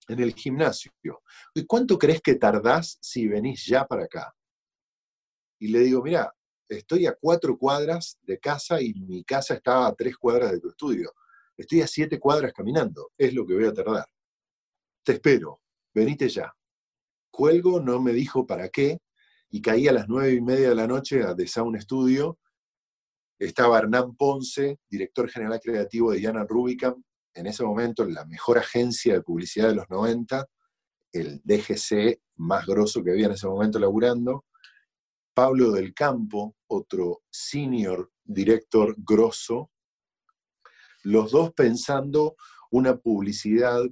En 0.09 0.21
el 0.21 0.35
gimnasio. 0.35 0.91
¿Y 1.55 1.65
cuánto 1.67 1.99
crees 1.99 2.21
que 2.21 2.35
tardás 2.35 2.99
si 3.01 3.29
venís 3.29 3.65
ya 3.67 3.87
para 3.87 4.05
acá? 4.05 4.35
Y 5.61 5.69
le 5.69 5.81
digo, 5.81 6.03
mira, 6.03 6.35
estoy 6.69 7.07
a 7.07 7.15
cuatro 7.15 7.57
cuadras 7.57 8.19
de 8.23 8.39
casa 8.39 8.81
y 8.81 8.95
mi 8.95 9.25
casa 9.25 9.55
está 9.55 9.87
a 9.87 9.95
tres 9.95 10.17
cuadras 10.17 10.53
de 10.53 10.61
tu 10.61 10.69
estudio. 10.71 11.13
Estoy 11.57 11.83
a 11.83 11.87
siete 11.87 12.19
cuadras 12.19 12.53
caminando, 12.53 13.11
es 13.17 13.35
lo 13.35 13.47
que 13.47 13.55
voy 13.55 13.67
a 13.67 13.73
tardar. 13.73 14.07
Te 15.05 15.13
espero, 15.13 15.61
venite 15.95 16.29
ya. 16.29 16.55
Cuelgo, 17.31 17.81
no 17.81 18.01
me 18.01 18.13
dijo 18.13 18.47
para 18.47 18.69
qué, 18.69 19.01
y 19.51 19.61
caí 19.61 19.89
a 19.89 19.93
las 19.93 20.09
nueve 20.09 20.35
y 20.35 20.41
media 20.41 20.71
de 20.71 20.75
la 20.75 20.87
noche 20.87 21.23
a 21.23 21.35
The 21.35 21.47
Sound 21.47 21.81
Studio. 21.81 22.39
Estaba 23.39 23.79
Hernán 23.79 24.15
Ponce, 24.17 24.79
director 24.89 25.29
general 25.31 25.61
creativo 25.61 26.13
de 26.13 26.19
Diana 26.19 26.45
Rubicam, 26.45 27.03
en 27.39 27.47
ese 27.47 27.65
momento 27.65 28.05
la 28.05 28.25
mejor 28.25 28.59
agencia 28.59 29.15
de 29.15 29.23
publicidad 29.23 29.69
de 29.69 29.77
los 29.77 29.89
90, 29.89 30.47
el 31.13 31.41
DGC 31.45 32.21
más 32.37 32.67
grosso 32.67 33.03
que 33.03 33.13
había 33.13 33.27
en 33.27 33.33
ese 33.33 33.47
momento 33.47 33.79
laburando, 33.79 34.45
Pablo 35.35 35.71
del 35.71 35.95
Campo, 35.95 36.57
otro 36.67 37.23
senior 37.31 38.11
director 38.25 38.95
grosso, 38.99 39.71
los 41.05 41.31
dos 41.31 41.53
pensando 41.53 42.37
una 42.73 42.97
publicidad, 42.97 43.83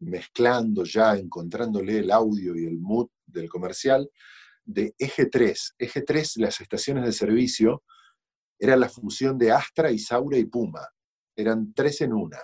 mezclando 0.00 0.84
ya, 0.84 1.16
encontrándole 1.16 2.00
el 2.00 2.10
audio 2.10 2.56
y 2.56 2.66
el 2.66 2.80
mood 2.80 3.08
del 3.24 3.48
comercial, 3.48 4.10
de 4.64 4.94
Eje 4.98 5.26
3. 5.26 5.76
Eje 5.78 6.02
3, 6.02 6.36
las 6.38 6.60
estaciones 6.60 7.04
de 7.04 7.12
servicio, 7.12 7.84
era 8.58 8.76
la 8.76 8.88
fusión 8.88 9.38
de 9.38 9.52
Astra, 9.52 9.90
Isaura 9.90 10.36
y 10.36 10.44
Puma. 10.44 10.86
Eran 11.36 11.72
tres 11.74 12.00
en 12.00 12.12
una. 12.12 12.38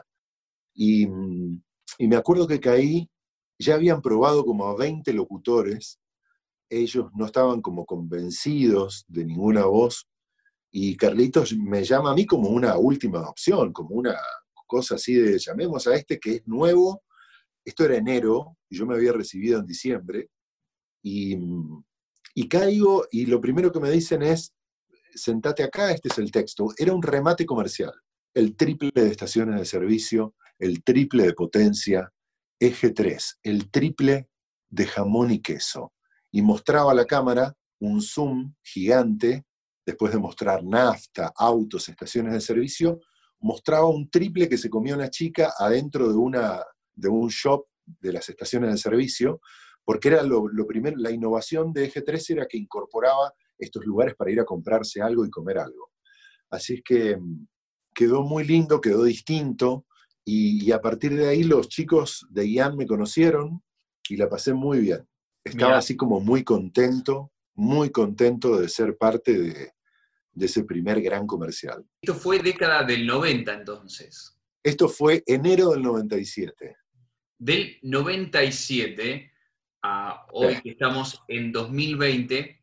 Y, 0.80 1.08
me 1.08 2.14
acuerdo 2.16 2.46
que 2.46 2.60
caí, 2.60 3.10
ya 3.58 3.74
habían 3.74 4.00
probado 4.00 4.44
como 4.44 4.66
a 4.66 4.76
20 4.76 5.12
locutores, 5.12 5.98
ellos 6.70 7.10
no 7.16 7.26
estaban 7.26 7.60
como 7.60 7.84
convencidos 7.84 9.04
de 9.08 9.24
ninguna 9.24 9.64
voz, 9.66 10.06
y 10.70 10.96
Carlitos 10.96 11.56
me 11.56 11.82
llama 11.82 12.12
a 12.12 12.14
mí 12.14 12.24
como 12.26 12.50
una 12.50 12.78
última 12.78 13.28
opción, 13.28 13.72
como 13.72 13.96
una 13.96 14.16
cosa 14.68 14.94
así 14.94 15.14
de 15.14 15.38
llamemos 15.38 15.88
a 15.88 15.96
este 15.96 16.20
que 16.20 16.36
es 16.36 16.46
nuevo. 16.46 17.02
Esto 17.64 17.84
era 17.84 17.96
enero, 17.96 18.56
yo 18.70 18.86
me 18.86 18.94
había 18.94 19.12
recibido 19.12 19.58
en 19.58 19.66
diciembre, 19.66 20.28
y, 21.02 21.36
y 22.34 22.48
caigo, 22.48 23.06
y 23.10 23.26
lo 23.26 23.40
primero 23.40 23.72
que 23.72 23.80
me 23.80 23.90
dicen 23.90 24.22
es, 24.22 24.54
sentate 25.12 25.64
acá, 25.64 25.90
este 25.90 26.08
es 26.08 26.18
el 26.18 26.30
texto. 26.30 26.68
Era 26.76 26.92
un 26.92 27.02
remate 27.02 27.44
comercial, 27.44 27.92
el 28.34 28.54
triple 28.56 28.92
de 28.94 29.08
estaciones 29.08 29.58
de 29.58 29.64
servicio, 29.64 30.34
el 30.59 30.83
triple 30.83 31.25
de 31.25 31.35
potencia, 31.35 32.12
eje 32.59 32.90
3, 32.90 33.40
el 33.42 33.71
triple 33.71 34.29
de 34.68 34.87
jamón 34.87 35.31
y 35.31 35.40
queso. 35.40 35.92
Y 36.31 36.42
mostraba 36.42 36.92
a 36.92 36.94
la 36.94 37.07
cámara 37.07 37.55
un 37.81 38.03
zoom 38.03 38.55
gigante, 38.62 39.44
después 39.87 40.12
de 40.12 40.18
mostrar 40.18 40.62
nafta, 40.64 41.33
autos, 41.37 41.88
estaciones 41.88 42.33
de 42.33 42.40
servicio, 42.40 43.01
mostraba 43.40 43.88
un 43.88 44.11
triple 44.11 44.49
que 44.49 44.59
se 44.59 44.68
comía 44.68 44.94
una 44.94 45.11
chica 45.11 45.55
adentro 45.59 46.09
de, 46.09 46.16
una, 46.16 46.62
de 46.94 47.09
un 47.09 47.29
shop 47.29 47.66
de 47.87 48.12
las 48.12 48.29
estaciones 48.29 48.71
de 48.71 48.79
servicio, 48.79 49.40
porque 49.85 50.09
era 50.09 50.23
lo, 50.23 50.49
lo 50.49 50.66
primero, 50.66 50.97
la 50.99 51.11
innovación 51.11 51.73
de 51.73 51.87
Eje 51.87 52.03
3 52.03 52.31
era 52.31 52.47
que 52.47 52.59
incorporaba 52.59 53.33
estos 53.57 53.85
lugares 53.87 54.14
para 54.14 54.31
ir 54.31 54.40
a 54.40 54.44
comprarse 54.44 55.01
algo 55.01 55.25
y 55.25 55.31
comer 55.31 55.59
algo. 55.59 55.90
Así 56.51 56.75
es 56.75 56.83
que 56.85 57.16
mm, 57.16 57.47
quedó 57.94 58.23
muy 58.23 58.44
lindo, 58.44 58.81
quedó 58.81 59.05
distinto, 59.05 59.87
y, 60.30 60.72
a 60.72 60.80
partir 60.82 61.16
de 61.16 61.26
ahí 61.26 61.42
los 61.42 61.68
chicos 61.68 62.26
de 62.28 62.46
IAN 62.46 62.76
me 62.76 62.86
conocieron 62.86 63.62
y 64.10 64.16
la 64.16 64.28
pasé 64.28 64.52
muy 64.52 64.80
bien. 64.80 65.08
Estaba 65.42 65.78
así 65.78 65.96
como 65.96 66.20
muy 66.20 66.44
contento, 66.44 67.32
muy 67.54 67.88
contento 67.90 68.60
de 68.60 68.68
ser 68.68 68.98
parte 68.98 69.38
de, 69.38 69.72
ese 70.38 70.64
primer 70.64 71.00
gran 71.00 71.26
comercial. 71.26 71.82
Esto 72.02 72.14
fue 72.14 72.40
década 72.40 72.84
del 72.84 73.06
90 73.06 73.54
entonces. 73.54 74.38
Esto 74.62 74.88
fue 74.88 75.24
enero 75.26 75.70
del 75.70 75.82
97. 75.82 76.76
del 77.38 77.78
97 77.82 79.32
a 79.82 80.26
hoy 80.32 80.60
que 80.60 80.70
estamos 80.70 81.22
en 81.26 81.52
2020, 81.52 82.60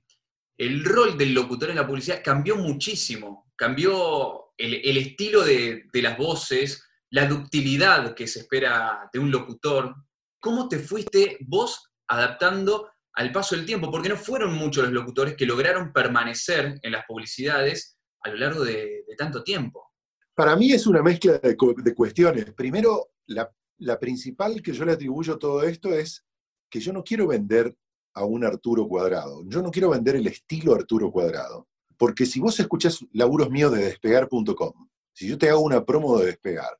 el 0.59 0.85
rol 0.85 1.17
del 1.17 1.33
locutor 1.33 1.71
en 1.71 1.77
la 1.77 1.87
publicidad 1.87 2.21
cambió 2.23 2.57
muchísimo. 2.57 3.51
Cambió 3.55 4.53
el, 4.57 4.97
estilo 4.97 5.43
de, 5.43 5.85
de, 5.91 6.01
las 6.01 6.17
voces, 6.17 6.85
la 7.15 7.27
ductilidad 7.27 8.13
que 8.13 8.27
se 8.27 8.39
espera 8.39 9.09
de 9.11 9.19
un 9.19 9.31
locutor. 9.31 9.95
¿Cómo 10.37 10.67
te 10.67 10.79
fuiste 10.79 11.37
vos 11.47 11.89
adaptando 12.09 12.89
al 13.13 13.31
paso 13.31 13.55
del 13.55 13.65
tiempo? 13.65 13.89
Porque 13.89 14.09
no 14.09 14.17
fueron 14.17 14.53
muchos 14.53 14.83
los 14.83 14.91
locutores 14.91 15.35
que 15.37 15.45
lograron 15.45 15.93
permanecer 15.93 16.77
en 16.81 16.91
las 16.91 17.05
publicidades 17.05 17.97
a 18.21 18.29
lo 18.29 18.35
largo 18.35 18.65
de, 18.65 19.05
tanto 19.17 19.45
tiempo. 19.45 19.93
Para 20.35 20.57
mí 20.57 20.73
es 20.73 20.85
una 20.87 21.01
mezcla 21.01 21.37
de, 21.37 21.55
cuestiones. 21.95 22.53
Primero, 22.53 23.11
la, 23.27 23.49
principal 23.97 24.61
que 24.61 24.73
yo 24.73 24.83
le 24.83 24.91
atribuyo 24.91 25.35
a 25.35 25.39
todo 25.39 25.63
esto 25.63 25.93
es 25.93 26.25
que 26.69 26.81
yo 26.81 26.91
no 26.91 27.01
quiero 27.01 27.27
vender 27.27 27.73
a 28.13 28.25
un 28.25 28.43
Arturo 28.43 28.89
Cuadrado. 28.89 29.41
Yo 29.45 29.61
no 29.61 29.71
quiero 29.71 29.91
vender 29.91 30.17
el 30.17 30.27
estilo 30.27 30.75
Arturo 30.75 31.09
Cuadrado. 31.13 31.69
Porque 31.95 32.25
si 32.25 32.41
vos 32.41 32.59
escuchás 32.59 33.05
laburos 33.13 33.49
míos 33.49 33.71
de 33.71 33.85
despegar.com, 33.85 34.89
si 35.13 35.29
yo 35.29 35.37
te 35.37 35.49
hago 35.49 35.61
una 35.61 35.85
promo 35.85 36.19
de 36.19 36.25
despegar, 36.25 36.77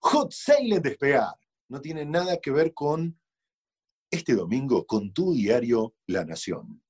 hot 0.00 0.32
sale 0.32 0.76
en 0.76 0.82
despegar, 0.82 1.34
no 1.68 1.80
tiene 1.80 2.04
nada 2.04 2.38
que 2.38 2.50
ver 2.50 2.72
con 2.72 3.18
este 4.10 4.34
domingo 4.34 4.86
con 4.86 5.12
tu 5.12 5.32
diario 5.34 5.94
La 6.06 6.24
Nación. 6.24 6.82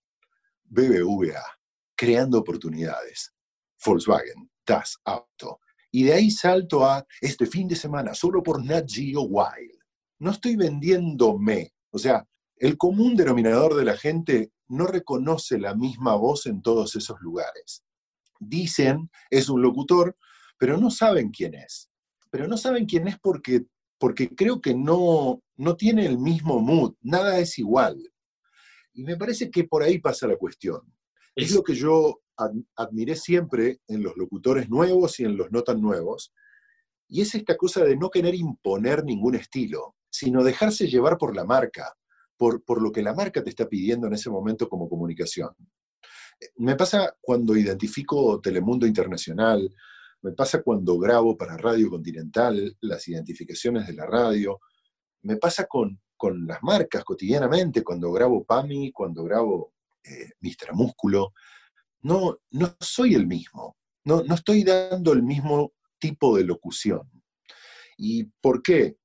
BBVA, 0.64 1.42
creando 1.97 2.38
oportunidades. 2.38 3.35
Volkswagen, 3.85 4.51
Das 4.66 4.99
Auto. 5.05 5.61
Y 5.90 6.05
de 6.05 6.12
ahí 6.12 6.31
salto 6.31 6.85
a 6.85 7.07
este 7.21 7.47
fin 7.47 7.66
de 7.66 7.77
semana, 7.77 8.14
solo 8.14 8.42
por 8.42 8.64
Nat 8.64 8.85
Geo 8.88 9.23
Wild. 9.23 9.79
No 10.18 10.31
estoy 10.31 10.57
vendiéndome. 10.57 11.73
O 11.90 11.99
sea, 11.99 12.27
el 12.57 12.77
común 12.77 13.16
denominador 13.16 13.75
de 13.75 13.85
la 13.85 13.97
gente 13.97 14.53
no 14.68 14.87
reconoce 14.87 15.59
la 15.59 15.75
misma 15.75 16.14
voz 16.16 16.47
en 16.47 16.61
todos 16.61 16.94
esos 16.97 17.21
lugares. 17.21 17.85
Dicen, 18.38 19.11
es 19.31 19.49
un 19.49 19.62
locutor, 19.62 20.16
pero 20.59 20.77
no 20.77 20.90
saben 20.90 21.31
quién 21.31 21.55
es. 21.55 21.88
Pero 22.31 22.47
no 22.47 22.57
saben 22.57 22.87
quién 22.87 23.09
es 23.09 23.19
porque 23.19 23.67
porque 23.99 24.35
creo 24.35 24.61
que 24.61 24.75
no, 24.75 25.43
no 25.57 25.77
tiene 25.77 26.07
el 26.07 26.19
mismo 26.19 26.61
mood, 26.61 26.95
nada 27.03 27.38
es 27.38 27.59
igual. 27.59 28.01
Y 28.95 29.05
me 29.05 29.17
parece 29.17 29.51
que 29.51 29.64
por 29.64 29.83
ahí 29.83 29.99
pasa 29.99 30.27
la 30.27 30.37
cuestión. 30.37 30.81
Es, 31.35 31.53
lo 31.53 31.62
que 31.62 31.75
yo 31.75 32.21
admiré 32.77 33.14
siempre 33.14 33.81
en 33.87 34.03
los 34.03 34.17
locutores 34.17 34.69
nuevos 34.69 35.21
y 35.21 35.25
en 35.25 35.37
los 35.37 35.53
no 35.53 35.62
tan 35.62 35.81
nuevos, 35.81 36.33
y 37.09 37.21
es 37.23 37.35
esta 37.35 37.57
cosa 37.57 37.85
de 37.85 37.97
no 37.97 38.11
querer 38.11 38.35
imponer 38.35 39.05
ningún 39.05 39.35
estilo, 39.35 39.97
sino 40.11 40.45
dejarse 40.45 40.88
llevar 40.88 41.17
por 41.17 41.35
la 41.35 41.45
marca, 41.45 41.95
por, 42.37 42.62
por 42.64 42.83
lo 42.83 42.93
que 42.93 43.03
la 43.03 43.14
marca 43.14 43.43
te 43.43 43.51
está 43.51 43.69
pidiendo 43.69 44.07
en 44.07 44.14
ese 44.14 44.31
momento 44.31 44.69
como 44.69 44.88
comunicación. 44.88 45.51
Me 46.57 46.77
pasa 46.77 47.17
cuando 47.21 47.57
identifico 47.57 48.41
Telemundo 48.41 48.87
Internacional, 48.87 49.75
me 50.22 50.33
pasa 50.33 50.62
cuando 50.62 50.98
grabo 50.98 51.37
para 51.37 51.57
Radio 51.57 51.90
Continental 51.90 52.76
las 52.81 53.07
identificaciones 53.09 53.87
de 53.87 53.94
la 53.94 54.07
radio, 54.07 54.61
me 55.22 55.37
pasa 55.37 55.66
con, 55.66 56.00
las 56.46 56.62
marcas 56.62 57.04
cotidianamente, 57.04 57.85
cuando 57.85 58.11
grabo 58.11 58.44
PAMI, 58.44 58.90
cuando 58.90 59.22
grabo 59.22 59.72
eh, 60.02 60.33
Mr. 60.40 60.74
Músculo, 60.74 61.33
no, 62.02 62.38
no 62.50 62.76
soy 62.81 63.14
el 63.14 63.26
mismo, 63.26 63.76
no, 64.04 64.22
no 64.24 64.35
estoy 64.35 64.64
dando 64.64 65.12
el 65.12 65.22
mismo 65.22 65.72
tipo 65.98 66.37
de 66.37 66.44
locución. 66.44 67.09
¿Y 67.96 68.24
por 68.40 68.62
qué? 68.62 68.96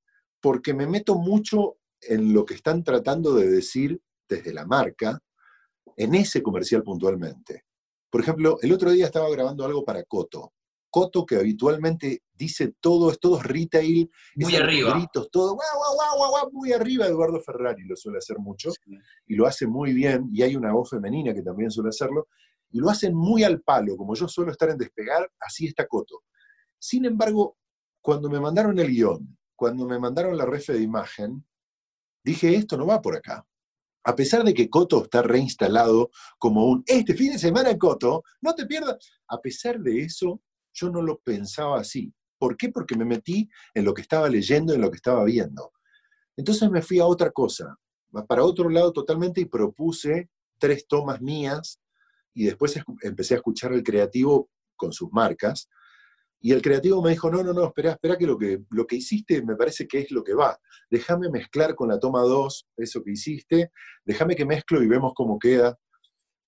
Porque 0.41 0.73
me 0.73 0.88
meto 0.88 1.15
mucho 1.15 1.78
en 2.02 2.34
lo 2.34 2.45
que 2.45 2.56
están 2.56 2.84
tratando 2.84 3.36
de 3.36 3.49
decir 3.49 4.02
desde 4.28 4.54
la 4.54 4.65
marca, 4.65 5.19
en 5.95 6.15
ese 6.15 6.41
comercial 6.41 6.84
puntualmente. 6.84 7.65
Por 8.10 8.21
ejemplo, 8.21 8.58
el 8.62 8.71
otro 8.71 8.91
día 8.91 9.06
estaba 9.06 9.30
grabando 9.30 9.65
algo 9.65 9.84
para 9.84 10.04
Coto, 10.04 10.54
Coto, 10.93 11.25
que 11.25 11.38
habitualmente 11.38 12.21
dice 12.36 12.75
todo, 12.79 13.10
es 13.10 13.19
todo 13.19 13.41
retail, 13.41 14.12
muy 14.36 14.56
arriba. 14.56 14.93
gritos, 14.93 15.32
todo, 15.32 15.56
guau, 15.56 15.95
guau, 15.97 16.17
guau, 16.17 16.29
guau, 16.29 16.51
muy 16.51 16.71
arriba. 16.71 17.08
Eduardo 17.08 17.41
Ferrari 17.41 17.84
lo 17.84 17.95
suele 17.95 18.19
hacer 18.19 18.38
mucho 18.38 18.69
y 19.25 19.36
lo 19.36 19.47
hace 19.47 19.65
muy 19.65 19.91
bien. 19.91 20.29
Y 20.32 20.43
hay 20.43 20.56
una 20.56 20.71
voz 20.71 20.91
femenina 20.91 21.34
que 21.34 21.41
también 21.41 21.71
suele 21.71 21.89
hacerlo. 21.89 22.27
Y 22.69 22.77
lo 22.77 22.91
hacen 22.91 23.15
muy 23.15 23.43
al 23.43 23.62
palo, 23.62 23.97
como 23.97 24.13
yo 24.13 24.27
suelo 24.27 24.51
estar 24.51 24.69
en 24.69 24.77
despegar, 24.77 25.27
así 25.39 25.65
está 25.65 25.88
Coto. 25.88 26.25
Sin 26.77 27.06
embargo, 27.06 27.58
cuando 27.99 28.29
me 28.29 28.39
mandaron 28.39 28.77
el 28.77 28.89
guion, 28.89 29.36
cuando 29.56 29.88
me 29.88 29.97
mandaron 29.97 30.38
la 30.38 30.45
refe 30.45 30.73
de 30.73 30.84
imagen, 30.84 31.43
dije, 32.23 32.53
esto 32.53 32.77
no 32.77 32.86
va 32.86 33.01
por 33.01 33.15
acá. 33.15 33.43
A 34.03 34.15
pesar 34.15 34.43
de 34.43 34.53
que 34.53 34.69
Coto 34.69 35.06
está 35.06 35.23
reinstalado 35.23 36.12
como 36.38 36.65
un, 36.67 36.84
este 36.86 37.15
fin 37.15 37.32
de 37.32 37.39
semana 37.39 37.75
Coto, 37.79 38.23
no 38.41 38.53
te 38.53 38.67
pierdas. 38.67 38.97
A 39.27 39.41
pesar 39.41 39.79
de 39.79 40.01
eso, 40.01 40.39
yo 40.74 40.90
no 40.90 41.02
lo 41.02 41.20
pensaba 41.20 41.80
así. 41.80 42.14
¿Por 42.38 42.58
qué? 42.58 42.70
Porque 42.70 42.96
me 42.98 43.06
metí 43.06 43.50
en 43.74 43.86
lo 43.86 43.94
que 43.94 44.02
estaba 44.02 44.28
leyendo, 44.30 44.74
en 44.74 44.82
lo 44.82 44.92
que 44.92 44.98
estaba 44.98 45.24
viendo. 45.24 45.72
Entonces 46.36 46.70
me 46.70 46.82
fui 46.82 47.00
a 47.00 47.06
otra 47.06 47.32
cosa, 47.32 47.78
para 48.28 48.44
otro 48.44 48.70
lado 48.70 48.92
totalmente 48.92 49.42
y 49.42 49.46
propuse 49.46 50.30
tres 50.60 50.88
tomas 50.88 51.22
mías 51.22 51.80
y 52.34 52.46
después 52.46 52.80
empecé 53.02 53.36
a 53.36 53.38
escuchar 53.38 53.74
el 53.74 53.84
creativo 53.84 54.50
con 54.76 54.92
sus 54.92 55.12
marcas. 55.12 55.70
Y 56.40 56.52
el 56.52 56.62
creativo 56.62 57.02
me 57.02 57.12
dijo, 57.12 57.32
no, 57.32 57.42
no, 57.42 57.54
no, 57.54 57.66
espera, 57.66 57.92
espera 57.92 58.18
que 58.18 58.28
lo, 58.28 58.38
que 58.38 58.62
lo 58.70 58.86
que 58.86 58.98
hiciste 58.98 59.42
me 59.44 59.56
parece 59.56 59.88
que 59.88 60.00
es 60.00 60.12
lo 60.12 60.24
que 60.24 60.34
va. 60.34 60.60
Déjame 60.90 61.30
mezclar 61.30 61.74
con 61.76 61.88
la 61.88 62.00
toma 62.00 62.22
2 62.22 62.68
eso 62.78 63.02
que 63.02 63.12
hiciste, 63.12 63.72
déjame 64.04 64.36
que 64.36 64.46
mezclo 64.46 64.84
y 64.84 64.88
vemos 64.88 65.14
cómo 65.16 65.40
queda. 65.40 65.78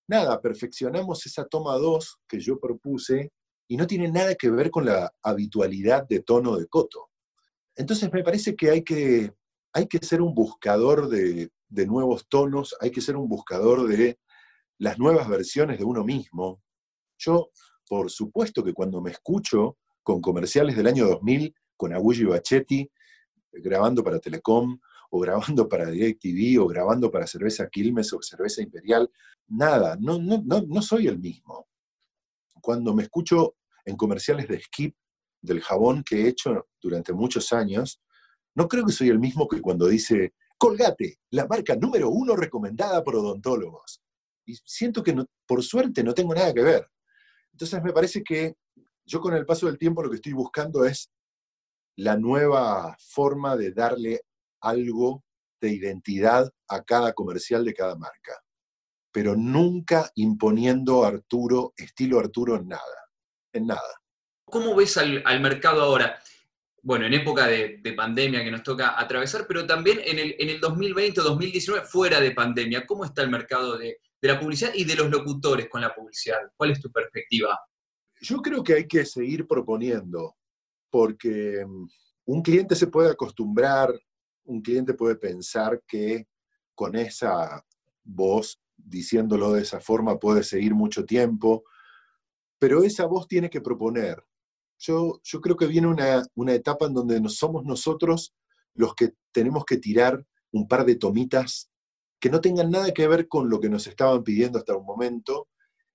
Nada, 0.07 0.41
perfeccionamos 0.41 1.25
esa 1.25 1.45
toma 1.45 1.75
2 1.75 2.19
que 2.27 2.39
yo 2.39 2.59
propuse 2.59 3.31
y 3.67 3.77
no 3.77 3.87
tiene 3.87 4.11
nada 4.11 4.35
que 4.35 4.49
ver 4.49 4.69
con 4.69 4.85
la 4.85 5.13
habitualidad 5.23 6.07
de 6.07 6.21
tono 6.21 6.57
de 6.57 6.67
Coto. 6.67 7.09
Entonces 7.75 8.11
me 8.11 8.23
parece 8.23 8.55
que 8.55 8.69
hay 8.69 8.83
que, 8.83 9.33
hay 9.73 9.87
que 9.87 9.99
ser 9.99 10.21
un 10.21 10.33
buscador 10.33 11.09
de, 11.09 11.49
de 11.67 11.87
nuevos 11.87 12.27
tonos, 12.27 12.75
hay 12.79 12.91
que 12.91 13.01
ser 13.01 13.17
un 13.17 13.27
buscador 13.27 13.87
de 13.87 14.19
las 14.77 14.99
nuevas 14.99 15.27
versiones 15.27 15.79
de 15.79 15.83
uno 15.83 16.03
mismo. 16.03 16.61
Yo, 17.17 17.49
por 17.87 18.11
supuesto 18.11 18.63
que 18.63 18.73
cuando 18.73 19.01
me 19.01 19.11
escucho 19.11 19.77
con 20.03 20.21
comerciales 20.21 20.75
del 20.75 20.87
año 20.87 21.07
2000, 21.07 21.55
con 21.75 21.93
Agullo 21.93 22.21
y 22.21 22.31
Bachetti, 22.31 22.91
grabando 23.51 24.03
para 24.03 24.19
Telecom, 24.19 24.79
o 25.09 25.19
grabando 25.19 25.67
para 25.67 25.89
DirecTV, 25.89 26.61
o 26.61 26.67
grabando 26.67 27.09
para 27.09 27.27
Cerveza 27.27 27.69
Quilmes 27.69 28.11
o 28.13 28.21
Cerveza 28.21 28.61
Imperial, 28.61 29.09
nada, 29.47 29.97
no, 29.99 30.19
no, 30.19 30.41
no, 30.45 30.61
no 30.61 30.81
soy 30.81 31.07
el 31.07 31.19
mismo 31.19 31.67
cuando 32.65 32.95
me 32.95 33.03
escucho 33.03 33.57
en 33.85 33.95
comerciales 33.95 34.47
de 34.47 34.59
Skip, 34.59 34.95
del 35.39 35.61
jabón 35.61 36.03
que 36.03 36.23
he 36.23 36.27
hecho 36.29 36.67
durante 36.81 37.13
muchos 37.13 37.53
años, 37.53 38.01
no 38.55 38.67
creo 38.67 38.83
que 38.83 38.91
soy 38.91 39.09
el 39.09 39.19
mismo 39.19 39.47
que 39.47 39.61
cuando 39.61 39.85
dice, 39.87 40.33
Colgate, 40.57 41.19
la 41.29 41.45
marca 41.45 41.75
número 41.75 42.09
uno 42.09 42.35
recomendada 42.35 43.03
por 43.03 43.17
odontólogos. 43.17 44.01
Y 44.47 44.55
siento 44.65 45.03
que 45.03 45.15
por 45.45 45.61
suerte 45.61 46.03
no 46.03 46.15
tengo 46.15 46.33
nada 46.33 46.51
que 46.55 46.63
ver. 46.63 46.89
Entonces 47.51 47.83
me 47.83 47.93
parece 47.93 48.23
que 48.23 48.55
yo 49.05 49.21
con 49.21 49.35
el 49.35 49.45
paso 49.45 49.67
del 49.67 49.77
tiempo 49.77 50.01
lo 50.01 50.09
que 50.09 50.15
estoy 50.15 50.33
buscando 50.33 50.85
es 50.85 51.11
la 51.97 52.17
nueva 52.17 52.97
forma 52.99 53.55
de 53.55 53.73
darle 53.73 54.21
algo 54.59 55.23
de 55.61 55.69
identidad 55.69 56.51
a 56.67 56.83
cada 56.83 57.13
comercial 57.13 57.63
de 57.63 57.75
cada 57.75 57.95
marca 57.95 58.33
pero 59.15 59.33
nunca 59.33 60.11
imponiendo 60.15 61.05
Arturo, 61.05 61.73
estilo 61.77 62.19
Arturo 62.19 62.57
en 62.57 62.67
nada, 62.67 63.09
en 63.53 63.67
nada. 63.67 64.01
¿Cómo 64.43 64.75
ves 64.75 64.97
al, 64.97 65.23
mercado 65.39 65.83
ahora? 65.83 66.19
Bueno, 66.81 67.05
en 67.05 67.13
época 67.13 67.47
de, 67.47 67.81
pandemia 67.95 68.43
que 68.43 68.51
nos 68.51 68.61
toca 68.61 68.99
atravesar, 68.99 69.45
pero 69.47 69.65
también 69.65 70.01
en 70.03 70.19
el, 70.19 70.35
en 70.37 70.49
el 70.49 70.59
2020 70.59 71.21
2019, 71.21 71.87
fuera 71.87 72.19
de 72.19 72.31
pandemia, 72.31 72.85
¿cómo 72.85 73.05
está 73.05 73.21
el 73.21 73.29
mercado 73.29 73.77
de, 73.77 73.99
de 74.21 74.27
la 74.27 74.37
publicidad 74.37 74.73
y 74.75 74.83
de 74.83 74.95
los 74.95 75.09
locutores 75.09 75.69
con 75.69 75.79
la 75.79 75.95
publicidad? 75.95 76.39
¿Cuál 76.57 76.71
es 76.71 76.81
tu 76.81 76.91
perspectiva? 76.91 77.57
Yo 78.19 78.41
creo 78.41 78.65
que 78.65 78.73
hay 78.73 78.85
que 78.85 79.05
seguir 79.05 79.47
proponiendo, 79.47 80.35
porque 80.89 81.65
mm, 81.65 81.87
un 82.25 82.41
cliente 82.41 82.75
se 82.75 82.87
puede 82.87 83.11
acostumbrar, 83.11 83.97
un 84.43 84.61
cliente 84.61 84.93
puede 84.93 85.15
pensar 85.15 85.81
que 85.87 86.27
con 86.75 86.97
esa 86.97 87.65
voz 88.03 88.59
diciéndolo 88.77 89.53
de 89.53 89.61
esa 89.61 89.79
forma 89.79 90.19
puede 90.19 90.43
seguir 90.43 90.73
mucho 90.73 91.05
tiempo, 91.05 91.63
pero 92.59 92.83
esa 92.83 93.05
voz 93.05 93.27
tiene 93.27 93.49
que 93.49 93.61
proponer. 93.61 94.23
Yo, 94.77 95.19
yo 95.23 95.41
creo 95.41 95.55
que 95.55 95.67
viene 95.67 95.87
una, 95.87 96.23
una 96.35 96.53
etapa 96.53 96.85
en 96.85 96.93
donde 96.93 97.19
no 97.21 97.29
somos 97.29 97.63
nosotros 97.65 98.33
los 98.73 98.93
que 98.93 99.13
tenemos 99.31 99.65
que 99.65 99.77
tirar 99.77 100.25
un 100.51 100.67
par 100.67 100.85
de 100.85 100.95
tomitas 100.95 101.69
que 102.19 102.29
no 102.29 102.41
tengan 102.41 102.71
nada 102.71 102.93
que 102.93 103.07
ver 103.07 103.27
con 103.27 103.49
lo 103.49 103.59
que 103.59 103.69
nos 103.69 103.87
estaban 103.87 104.23
pidiendo 104.23 104.57
hasta 104.57 104.75
un 104.75 104.85
momento, 104.85 105.47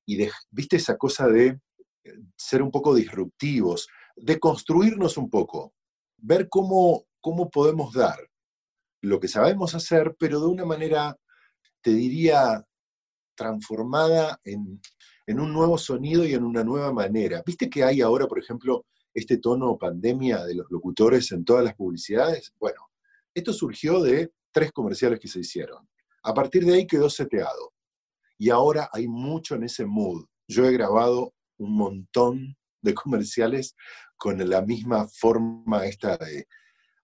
y 0.07 0.16
de, 0.16 0.31
viste 0.51 0.77
esa 0.77 0.97
cosa 0.97 1.27
de 1.27 1.59
eh, 2.05 2.14
ser 2.37 2.62
un 2.62 2.71
poco 2.71 2.95
disruptivos, 2.95 3.88
de 4.16 4.38
construirnos 4.38 5.16
un 5.16 5.31
poco, 5.31 5.75
ver 6.19 6.49
cómo, 6.49 7.05
cómo 7.21 7.51
podemos 7.51 7.93
dar. 7.95 8.19
lo 9.03 9.19
que 9.19 9.29
sabemos 9.29 9.75
hacer, 9.75 10.14
pero 10.19 10.40
de 10.40 10.47
una 10.47 10.64
manera, 10.66 11.16
te 11.81 11.90
diría, 11.93 12.64
transformada 13.40 14.38
en, 14.44 14.79
en 15.26 15.40
un 15.40 15.50
nuevo 15.50 15.79
sonido 15.79 16.26
y 16.26 16.35
en 16.35 16.44
una 16.44 16.62
nueva 16.62 16.92
manera. 16.92 17.42
¿Viste 17.46 17.70
que 17.70 17.83
hay 17.83 18.03
ahora, 18.03 18.26
por 18.26 18.38
ejemplo, 18.38 18.85
este 19.14 19.38
tono 19.38 19.79
pandemia 19.79 20.44
de 20.44 20.57
los 20.57 20.66
locutores 20.70 21.33
en 21.33 21.42
todas 21.42 21.64
las 21.64 21.74
publicidades? 21.74 22.53
Bueno, 22.61 22.90
esto 23.33 23.55
surgió 23.55 24.03
de 24.03 24.31
tres 24.53 24.72
comerciales 24.72 25.18
que 25.18 25.29
se 25.29 25.40
hicieron. 25.40 25.88
A 26.22 26.35
partir 26.35 26.66
de 26.66 26.74
ahí 26.74 26.87
quedó 26.87 27.09
seteado. 27.09 27.72
Y 28.37 28.50
ahora 28.50 28.90
hay 28.92 29.09
mucho 29.09 29.55
en 29.55 29.64
ese 29.64 29.87
mood. 29.87 30.26
Yo 30.46 30.66
he 30.66 30.72
grabado 30.72 31.33
un 31.57 31.76
montón 31.79 32.59
de 32.83 32.92
comerciales 32.92 33.74
con 34.18 34.37
la 34.50 34.61
misma 34.61 35.09
forma 35.09 35.87
esta 35.87 36.18
de, 36.18 36.46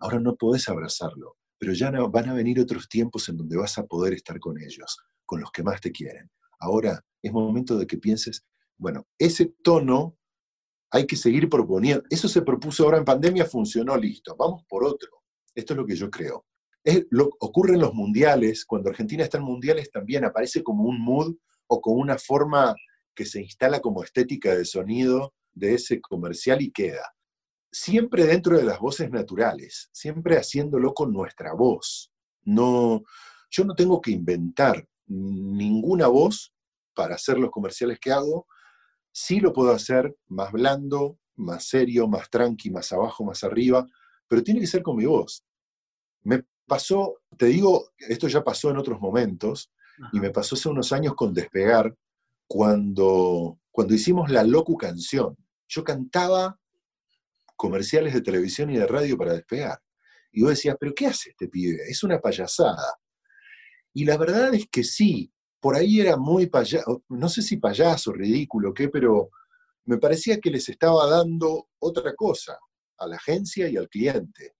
ahora 0.00 0.20
no 0.20 0.36
podés 0.36 0.68
abrazarlo, 0.68 1.38
pero 1.58 1.72
ya 1.72 1.90
van 1.90 2.28
a 2.28 2.34
venir 2.34 2.60
otros 2.60 2.90
tiempos 2.90 3.26
en 3.30 3.38
donde 3.38 3.56
vas 3.56 3.78
a 3.78 3.86
poder 3.86 4.12
estar 4.12 4.38
con 4.38 4.60
ellos, 4.60 4.98
con 5.26 5.40
los 5.40 5.50
que 5.50 5.62
más 5.62 5.80
te 5.80 5.92
quieren. 5.92 6.30
Ahora 6.58 7.04
es 7.22 7.32
momento 7.32 7.76
de 7.76 7.86
que 7.86 7.98
pienses, 7.98 8.46
bueno, 8.78 9.06
ese 9.18 9.54
tono 9.62 10.16
hay 10.90 11.06
que 11.06 11.16
seguir 11.16 11.48
proponiendo. 11.48 12.04
Eso 12.10 12.28
se 12.28 12.42
propuso 12.42 12.84
ahora 12.84 12.98
en 12.98 13.04
pandemia, 13.04 13.44
funcionó, 13.44 13.96
listo. 13.96 14.36
Vamos 14.36 14.64
por 14.68 14.84
otro. 14.84 15.10
Esto 15.54 15.74
es 15.74 15.76
lo 15.76 15.86
que 15.86 15.96
yo 15.96 16.10
creo. 16.10 16.46
Es, 16.84 17.04
lo, 17.10 17.30
ocurre 17.40 17.74
en 17.74 17.80
los 17.80 17.94
mundiales, 17.94 18.64
cuando 18.64 18.90
Argentina 18.90 19.24
está 19.24 19.38
en 19.38 19.44
mundiales 19.44 19.90
también 19.90 20.24
aparece 20.24 20.62
como 20.62 20.84
un 20.84 21.00
mood 21.00 21.36
o 21.66 21.80
como 21.80 21.96
una 21.96 22.16
forma 22.16 22.74
que 23.14 23.24
se 23.24 23.42
instala 23.42 23.80
como 23.80 24.04
estética 24.04 24.54
de 24.54 24.64
sonido 24.64 25.34
de 25.52 25.74
ese 25.74 26.00
comercial 26.00 26.62
y 26.62 26.70
queda. 26.70 27.14
Siempre 27.72 28.24
dentro 28.24 28.56
de 28.56 28.64
las 28.64 28.78
voces 28.78 29.10
naturales, 29.10 29.88
siempre 29.92 30.36
haciéndolo 30.36 30.94
con 30.94 31.12
nuestra 31.12 31.54
voz. 31.54 32.12
No, 32.42 33.02
yo 33.50 33.64
no 33.64 33.74
tengo 33.74 34.00
que 34.00 34.12
inventar 34.12 34.86
ninguna 35.06 36.08
voz 36.08 36.52
para 36.94 37.14
hacer 37.14 37.38
los 37.38 37.50
comerciales 37.50 37.98
que 38.00 38.12
hago. 38.12 38.46
Sí 39.12 39.40
lo 39.40 39.52
puedo 39.52 39.72
hacer 39.72 40.14
más 40.26 40.52
blando, 40.52 41.18
más 41.36 41.68
serio, 41.68 42.08
más 42.08 42.28
tranqui, 42.30 42.70
más 42.70 42.92
abajo, 42.92 43.24
más 43.24 43.44
arriba, 43.44 43.86
pero 44.28 44.42
tiene 44.42 44.60
que 44.60 44.66
ser 44.66 44.82
con 44.82 44.96
mi 44.96 45.06
voz. 45.06 45.44
Me 46.22 46.44
pasó, 46.66 47.20
te 47.36 47.46
digo, 47.46 47.90
esto 47.98 48.28
ya 48.28 48.42
pasó 48.42 48.70
en 48.70 48.78
otros 48.78 49.00
momentos, 49.00 49.70
y 50.12 50.20
me 50.20 50.30
pasó 50.30 50.56
hace 50.56 50.68
unos 50.68 50.92
años 50.92 51.14
con 51.14 51.32
Despegar, 51.32 51.94
cuando, 52.46 53.58
cuando 53.70 53.94
hicimos 53.94 54.30
la 54.30 54.44
Locu 54.44 54.76
Canción. 54.76 55.36
Yo 55.68 55.82
cantaba 55.82 56.58
comerciales 57.56 58.14
de 58.14 58.20
televisión 58.20 58.70
y 58.70 58.76
de 58.76 58.86
radio 58.86 59.16
para 59.16 59.32
despegar. 59.32 59.80
Y 60.30 60.42
vos 60.42 60.50
decías, 60.50 60.76
pero 60.78 60.94
¿qué 60.94 61.06
hace 61.06 61.30
este 61.30 61.48
pibe? 61.48 61.78
Es 61.88 62.02
una 62.02 62.20
payasada. 62.20 62.94
Y 63.96 64.04
la 64.04 64.18
verdad 64.18 64.52
es 64.52 64.68
que 64.70 64.84
sí, 64.84 65.32
por 65.58 65.74
ahí 65.74 66.00
era 66.00 66.18
muy 66.18 66.48
payaso, 66.48 67.02
no 67.08 67.30
sé 67.30 67.40
si 67.40 67.56
payaso, 67.56 68.12
ridículo, 68.12 68.74
qué, 68.74 68.90
pero 68.90 69.30
me 69.86 69.96
parecía 69.96 70.38
que 70.38 70.50
les 70.50 70.68
estaba 70.68 71.08
dando 71.08 71.70
otra 71.78 72.14
cosa 72.14 72.58
a 72.98 73.06
la 73.06 73.16
agencia 73.16 73.70
y 73.70 73.78
al 73.78 73.88
cliente. 73.88 74.54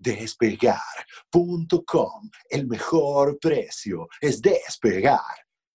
Despegar.com, 0.00 0.80
el 2.50 2.66
mejor 2.66 3.38
precio 3.38 4.08
es 4.20 4.42
despegar. 4.42 5.20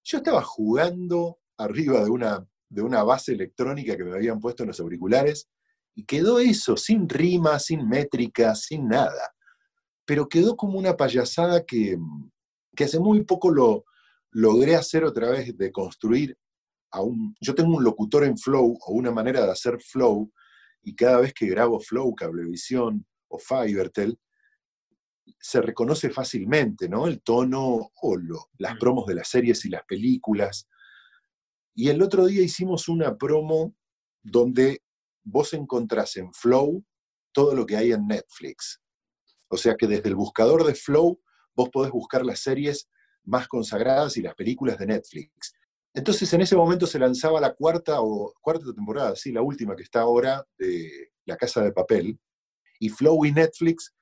Yo 0.04 0.18
estaba 0.18 0.44
jugando 0.44 1.40
arriba 1.56 2.04
de 2.04 2.10
una 2.10 2.46
de 2.68 2.82
una 2.82 3.04
base 3.04 3.32
electrónica 3.32 3.96
que 3.96 4.04
me 4.04 4.18
habían 4.18 4.42
puesto 4.42 4.64
en 4.64 4.68
los 4.68 4.82
auriculares, 4.82 5.48
y 5.96 6.04
quedó 6.04 6.40
eso, 6.40 6.76
sin 6.76 7.08
rima, 7.08 7.58
sin 7.58 7.88
métrica, 7.88 8.54
sin 8.54 8.90
nada. 8.90 9.34
Pero 10.04 10.28
quedó 10.28 10.58
como 10.58 10.78
una 10.78 10.98
payasada 10.98 11.64
que, 11.66 11.98
que 12.76 12.86
hace 12.86 13.00
muy 13.00 13.24
poco 13.24 13.52
lo 13.52 13.86
logré 14.32 14.76
hacer 14.76 15.04
otra 15.04 15.30
vez, 15.30 15.58
de 15.58 15.72
construir 15.72 16.38
a 16.92 17.02
un... 17.02 17.36
Yo 17.40 17.54
tengo 17.54 17.76
un 17.76 17.84
locutor 17.84 18.24
en 18.24 18.38
Flow, 18.38 18.78
o 18.86 18.94
una 18.94 19.12
manera 19.12 19.46
de 19.46 19.52
hacer 19.52 19.80
Flow, 19.82 20.32
y 20.84 20.96
cada 20.96 21.20
vez 21.20 21.34
que 21.34 21.48
grabo 21.48 21.80
Flow, 21.80 22.16
Cablevisión 22.16 23.06
o 23.28 23.38
Fivertel, 23.38 24.18
se 25.40 25.62
reconoce 25.62 26.10
fácilmente, 26.10 26.90
¿no? 26.90 27.08
El 27.08 27.22
tono 27.22 27.92
o 28.02 28.18
las 28.58 28.76
mm. 28.76 28.80
promos 28.80 29.06
de 29.06 29.16
las 29.16 29.28
series 29.28 29.66
y 29.66 29.70
las 29.70 29.84
películas. 29.86 30.68
Y 31.74 31.90
el 31.90 32.02
otro 32.02 32.26
día 32.26 32.42
hicimos 32.42 32.90
una 32.90 33.18
promo 33.18 33.76
donde 34.24 34.84
vos 35.24 35.54
encontrás 35.54 36.18
en 36.18 36.34
Flow 36.34 36.84
todo 37.32 37.56
lo 37.56 37.66
que 37.66 37.78
hay 37.78 37.92
en 37.92 38.08
Netflix. 38.08 38.82
O 39.48 39.58
sea 39.58 39.76
que 39.76 39.88
desde 39.88 40.10
el 40.10 40.16
buscador 40.16 40.66
de 40.66 40.76
Flow 40.76 41.22
vos 41.56 41.70
podés 41.70 41.92
buscar 41.92 42.26
las 42.26 42.40
series 42.40 42.90
más 43.24 43.48
consagradas 43.48 44.18
y 44.18 44.22
las 44.22 44.36
películas 44.36 44.78
de 44.78 44.88
Netflix. 44.88 45.54
Entonces 45.94 46.32
en 46.34 46.42
ese 46.42 46.56
momento 46.56 46.88
se 46.88 47.00
lanzaba 47.00 47.42
la 47.42 47.54
cuarta 47.54 48.02
o 48.02 48.34
cuarta 48.42 48.74
temporada, 48.74 49.16
sí, 49.16 49.32
la 49.32 49.42
última 49.42 49.76
que 49.76 49.84
está 49.84 50.02
ahora 50.02 50.46
de 50.58 51.12
La 51.26 51.38
Casa 51.38 51.62
de 51.62 51.74
Papel, 51.74 52.20
y 52.80 52.90
Flow 52.90 53.26
y 53.26 53.32
Netflix 53.32 53.94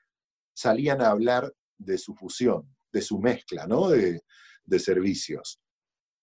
salían 0.54 1.02
a 1.02 1.10
hablar 1.10 1.54
de 1.78 1.98
su 1.98 2.16
fusión, 2.16 2.76
de 2.94 3.02
su 3.02 3.20
mezcla, 3.20 3.66
¿no? 3.68 3.90
De, 3.90 4.22
de 4.64 4.80
servicios 4.80 5.60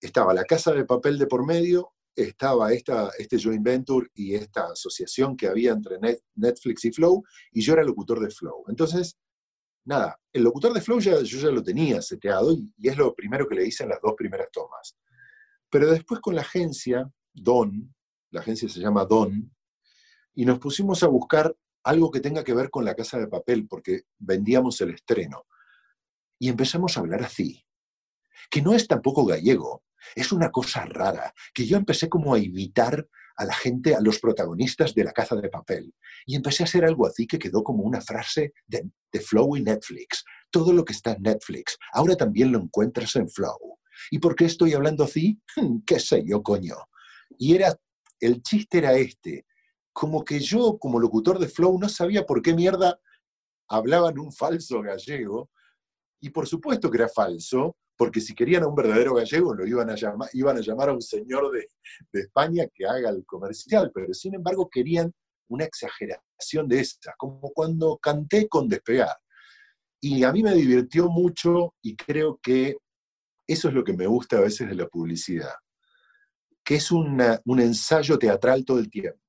estaba 0.00 0.34
la 0.34 0.44
casa 0.44 0.72
de 0.72 0.84
papel 0.84 1.18
de 1.18 1.26
por 1.26 1.46
medio, 1.46 1.92
estaba 2.14 2.72
esta, 2.72 3.10
este 3.18 3.38
joint 3.38 3.62
venture 3.62 4.08
y 4.14 4.34
esta 4.34 4.72
asociación 4.72 5.36
que 5.36 5.48
había 5.48 5.72
entre 5.72 5.98
Netflix 6.34 6.84
y 6.84 6.92
Flow, 6.92 7.22
y 7.52 7.62
yo 7.62 7.74
era 7.74 7.84
locutor 7.84 8.20
de 8.20 8.30
Flow. 8.30 8.64
Entonces, 8.68 9.18
nada, 9.86 10.20
el 10.32 10.42
locutor 10.42 10.74
de 10.74 10.82
Flow 10.82 11.00
ya, 11.00 11.20
yo 11.22 11.38
ya 11.38 11.48
lo 11.48 11.62
tenía 11.62 12.02
seteado 12.02 12.52
y, 12.52 12.72
y, 12.76 12.88
es 12.88 12.96
lo 12.98 13.14
primero 13.14 13.48
que 13.48 13.54
le 13.54 13.66
hice 13.66 13.84
en 13.84 13.90
las 13.90 14.00
dos 14.02 14.14
primeras 14.16 14.50
tomas. 14.52 14.96
Pero 15.70 15.90
después 15.90 16.20
con 16.20 16.34
la 16.34 16.42
agencia, 16.42 17.10
Don, 17.32 17.94
la 18.30 18.40
agencia 18.40 18.68
se 18.68 18.80
llama 18.80 19.04
Don, 19.04 19.50
y 20.34 20.44
nos 20.44 20.58
pusimos 20.58 21.02
a 21.02 21.08
buscar 21.08 21.56
algo 21.84 22.10
que 22.10 22.20
tenga 22.20 22.44
que 22.44 22.52
ver 22.52 22.68
con 22.68 22.84
la 22.84 22.94
casa 22.94 23.18
de 23.18 23.28
papel, 23.28 23.66
porque 23.68 24.02
vendíamos 24.18 24.80
el 24.80 24.90
estreno. 24.90 25.46
Y 26.38 26.48
empezamos 26.48 26.96
a 26.96 27.00
hablar 27.00 27.22
así, 27.22 27.64
que 28.50 28.60
no 28.60 28.74
es 28.74 28.86
tampoco 28.88 29.24
gallego, 29.24 29.84
es 30.14 30.32
una 30.32 30.50
cosa 30.50 30.84
rara, 30.84 31.32
que 31.54 31.64
yo 31.64 31.76
empecé 31.76 32.08
como 32.08 32.34
a 32.34 32.38
imitar 32.38 33.08
a 33.36 33.44
la 33.44 33.54
gente, 33.54 33.94
a 33.94 34.00
los 34.00 34.18
protagonistas 34.18 34.94
de 34.94 35.04
la 35.04 35.12
caza 35.12 35.36
de 35.36 35.48
papel. 35.48 35.94
Y 36.24 36.36
empecé 36.36 36.62
a 36.62 36.66
hacer 36.66 36.84
algo 36.84 37.06
así 37.06 37.26
que 37.26 37.38
quedó 37.38 37.62
como 37.62 37.82
una 37.82 38.00
frase 38.00 38.52
de, 38.66 38.90
Flow 39.18 39.56
y 39.56 39.62
Netflix. 39.62 40.24
Todo 40.50 40.74
lo 40.74 40.84
que 40.84 40.92
está 40.92 41.12
en 41.12 41.22
Netflix, 41.22 41.78
ahora 41.94 42.16
también 42.16 42.52
lo 42.52 42.58
encuentras 42.58 43.16
en 43.16 43.30
Flow. 43.30 43.78
¿Y 44.10 44.18
por 44.18 44.36
qué 44.36 44.44
estoy 44.44 44.74
hablando 44.74 45.04
así? 45.04 45.40
Hmm, 45.56 45.78
¿Qué 45.86 45.98
sé 45.98 46.22
yo, 46.26 46.42
coño? 46.42 46.76
Y 47.38 47.54
era, 47.54 47.74
el 48.20 48.42
chiste 48.42 48.76
era 48.76 48.92
este, 48.92 49.46
como 49.94 50.22
que 50.22 50.38
yo 50.38 50.76
como 50.78 51.00
locutor 51.00 51.38
de 51.38 51.48
Flow 51.48 51.78
no 51.78 51.88
sabía 51.88 52.26
por 52.26 52.42
qué 52.42 52.52
mierda 52.52 53.00
hablaban 53.68 54.18
un 54.18 54.32
falso 54.32 54.82
gallego, 54.82 55.50
y 56.20 56.30
por 56.30 56.46
supuesto 56.46 56.90
que 56.90 56.98
era 56.98 57.08
falso, 57.08 57.76
porque 57.96 58.20
si 58.20 58.34
querían 58.34 58.62
a 58.62 58.68
un 58.68 58.74
verdadero 58.74 59.14
gallego, 59.14 59.54
lo 59.54 59.66
iban 59.66 59.90
a 59.90 59.94
llamar, 59.94 60.28
iban 60.32 60.56
a, 60.58 60.60
llamar 60.60 60.90
a 60.90 60.92
un 60.92 61.02
señor 61.02 61.50
de, 61.52 61.66
España 62.20 62.66
que 62.72 62.86
haga 62.86 63.10
el 63.10 63.24
comercial, 63.24 63.90
pero 63.94 64.12
sin 64.12 64.34
embargo 64.34 64.68
querían 64.68 65.12
una 65.48 65.64
exageración 65.64 66.68
de 66.68 66.80
esa, 66.80 67.14
como 67.16 67.52
cuando 67.52 67.98
canté 67.98 68.48
con 68.48 68.68
despegar. 68.68 69.16
Y 70.00 70.24
a 70.24 70.32
mí 70.32 70.42
me 70.42 70.54
divirtió 70.54 71.08
mucho 71.08 71.74
y 71.82 71.96
creo 71.96 72.38
que 72.42 72.76
eso 73.46 73.68
es 73.68 73.74
lo 73.74 73.84
que 73.84 73.92
me 73.92 74.06
gusta 74.06 74.38
a 74.38 74.42
veces 74.42 74.68
de 74.68 74.74
la 74.74 74.88
publicidad, 74.88 75.54
que 76.64 76.76
es 76.76 76.90
un 76.90 77.20
ensayo 77.60 78.18
teatral 78.18 78.64
todo 78.64 78.78
el 78.78 78.90
tiempo 78.90 79.26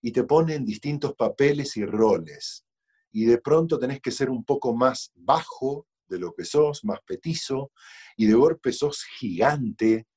y 0.00 0.12
te 0.12 0.24
ponen 0.24 0.64
distintos 0.64 1.14
papeles 1.14 1.76
y 1.76 1.84
roles. 1.84 2.64
Y 3.10 3.24
de 3.24 3.38
pronto 3.38 3.78
tenés 3.78 4.00
que 4.00 4.10
ser 4.10 4.30
un 4.30 4.44
poco 4.44 4.74
más 4.74 5.10
bajo 5.14 5.86
de 6.08 6.18
lo 6.18 6.32
que 6.32 6.44
sos, 6.44 6.84
más 6.84 7.00
petizo, 7.06 7.72
y 8.16 8.26
de 8.26 8.34
golpe 8.34 8.72
sos 8.72 9.04
gigante, 9.18 10.08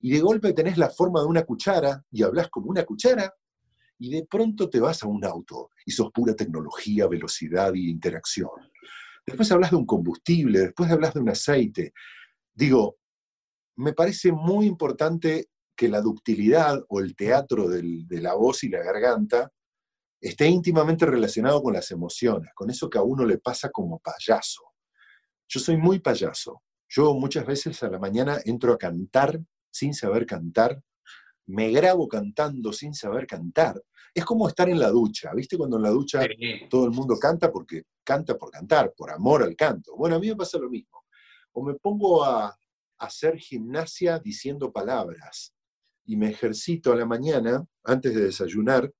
y 0.00 0.10
de 0.10 0.20
golpe 0.20 0.52
tenés 0.52 0.78
la 0.78 0.90
forma 0.90 1.20
de 1.20 1.26
una 1.26 1.44
cuchara 1.44 2.04
y 2.10 2.22
hablas 2.22 2.48
como 2.48 2.70
una 2.70 2.84
cuchara, 2.84 3.34
y 3.98 4.10
de 4.10 4.26
pronto 4.26 4.70
te 4.70 4.78
vas 4.78 5.02
a 5.02 5.08
un 5.08 5.24
auto 5.24 5.70
y 5.84 5.90
sos 5.90 6.12
pura 6.12 6.34
tecnología, 6.34 7.08
velocidad 7.08 7.74
y 7.74 7.90
interacción. 7.90 8.50
Después 9.26 9.50
hablas 9.50 9.72
de 9.72 9.76
un 9.76 9.86
combustible, 9.86 10.60
después 10.60 10.90
hablas 10.90 11.14
de 11.14 11.20
un 11.20 11.28
aceite. 11.30 11.92
Digo, 12.54 12.98
me 13.76 13.92
parece 13.92 14.32
muy 14.32 14.66
importante 14.66 15.48
que 15.76 15.88
la 15.88 16.00
ductilidad 16.00 16.84
o 16.88 17.00
el 17.00 17.14
teatro 17.14 17.68
de 17.68 18.20
la 18.20 18.34
voz 18.34 18.64
y 18.64 18.68
la 18.68 18.82
garganta 18.82 19.52
esté 20.20 20.48
íntimamente 20.48 21.06
relacionado 21.06 21.62
con 21.62 21.74
las 21.74 21.90
emociones, 21.90 22.50
con 22.54 22.70
eso 22.70 22.90
que 22.90 22.98
a 22.98 23.02
uno 23.02 23.24
le 23.24 23.38
pasa 23.38 23.70
como 23.70 24.00
payaso. 24.00 24.62
Yo 25.48 25.60
soy 25.60 25.76
muy 25.76 25.98
payaso. 25.98 26.62
Yo 26.88 27.14
muchas 27.14 27.46
veces 27.46 27.82
a 27.82 27.88
la 27.88 27.98
mañana 27.98 28.38
entro 28.44 28.72
a 28.72 28.78
cantar 28.78 29.40
sin 29.70 29.94
saber 29.94 30.26
cantar, 30.26 30.82
me 31.46 31.70
grabo 31.70 32.08
cantando 32.08 32.72
sin 32.72 32.94
saber 32.94 33.26
cantar. 33.26 33.82
es 34.14 34.24
como 34.24 34.48
estar 34.48 34.68
en 34.68 34.80
la 34.80 34.88
ducha, 34.90 35.32
¿viste? 35.34 35.56
Cuando 35.56 35.76
en 35.76 35.82
la 35.84 35.90
ducha 35.90 36.26
todo 36.68 36.84
el 36.86 36.90
mundo 36.90 37.18
canta 37.18 37.52
porque 37.52 37.84
canta 38.04 38.36
por 38.36 38.50
cantar, 38.50 38.92
por 38.96 39.10
amor 39.10 39.42
al 39.42 39.54
canto. 39.54 39.94
Bueno, 39.96 40.16
a 40.16 40.18
mí 40.18 40.28
me 40.28 40.36
pasa 40.36 40.58
lo 40.58 40.68
mismo. 40.68 41.04
O 41.52 41.62
me 41.62 41.74
pongo 41.74 42.24
a, 42.24 42.56
hacer 42.98 43.38
gimnasia 43.38 44.18
diciendo 44.18 44.72
palabras 44.72 45.54
y 46.04 46.16
me 46.16 46.30
ejercito 46.30 46.92
a 46.92 46.96
la 46.96 47.06
mañana 47.06 47.64
antes 47.84 48.14
de 48.14 48.24
desayunar 48.24 48.92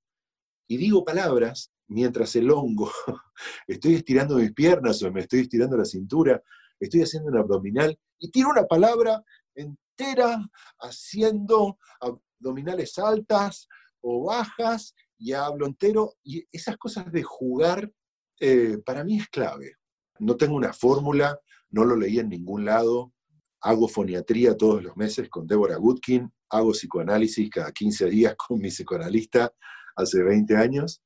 y 0.67 0.77
digo 0.77 1.03
palabras 1.03 1.71
mientras 1.89 2.35
el 2.35 2.49
hongo, 2.51 2.91
estoy 3.67 3.95
estirando 3.95 4.35
mis 4.35 4.53
piernas 4.53 5.03
o 5.03 5.11
me 5.11 5.21
estoy 5.21 5.41
estirando 5.41 5.75
la 5.77 5.85
cintura, 5.85 6.41
estoy 6.79 7.01
haciendo 7.01 7.29
un 7.29 7.37
abdominal 7.37 7.99
y 8.19 8.31
tiro 8.31 8.49
una 8.49 8.65
palabra 8.65 9.23
entera 9.55 10.49
haciendo 10.79 11.77
abdominales 11.99 12.97
altas 12.97 13.67
o 14.01 14.25
bajas 14.25 14.95
y 15.17 15.33
hablo 15.33 15.65
entero. 15.65 16.13
Y 16.23 16.45
esas 16.51 16.77
cosas 16.77 17.11
de 17.11 17.23
jugar 17.23 17.91
eh, 18.39 18.77
para 18.85 19.03
mí 19.03 19.17
es 19.17 19.27
clave. 19.27 19.73
No 20.19 20.37
tengo 20.37 20.55
una 20.55 20.73
fórmula, 20.73 21.39
no 21.69 21.85
lo 21.85 21.95
leí 21.95 22.19
en 22.19 22.29
ningún 22.29 22.65
lado. 22.65 23.13
Hago 23.61 23.87
foniatría 23.87 24.55
todos 24.55 24.81
los 24.83 24.95
meses 24.95 25.29
con 25.29 25.45
Deborah 25.45 25.75
Goodkin, 25.75 26.31
hago 26.49 26.71
psicoanálisis 26.71 27.49
cada 27.49 27.71
15 27.71 28.05
días 28.09 28.35
con 28.35 28.59
mi 28.59 28.69
psicoanalista 28.69 29.51
hace 29.97 30.23
20 30.23 30.55
años, 30.55 31.01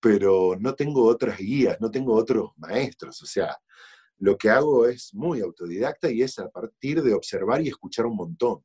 pero 0.00 0.56
no 0.58 0.74
tengo 0.74 1.04
otras 1.04 1.38
guías, 1.38 1.78
no 1.80 1.90
tengo 1.90 2.14
otros 2.14 2.50
maestros. 2.56 3.22
O 3.22 3.26
sea, 3.26 3.56
lo 4.18 4.36
que 4.36 4.50
hago 4.50 4.86
es 4.86 5.14
muy 5.14 5.40
autodidacta 5.40 6.10
y 6.10 6.22
es 6.22 6.38
a 6.38 6.48
partir 6.48 7.02
de 7.02 7.14
observar 7.14 7.62
y 7.62 7.68
escuchar 7.68 8.06
un 8.06 8.16
montón. 8.16 8.64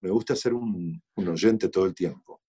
Me 0.00 0.10
gusta 0.10 0.34
ser 0.34 0.54
un, 0.54 1.02
oyente 1.16 1.68
todo 1.68 1.86
el 1.86 1.94
tiempo. 1.94 2.40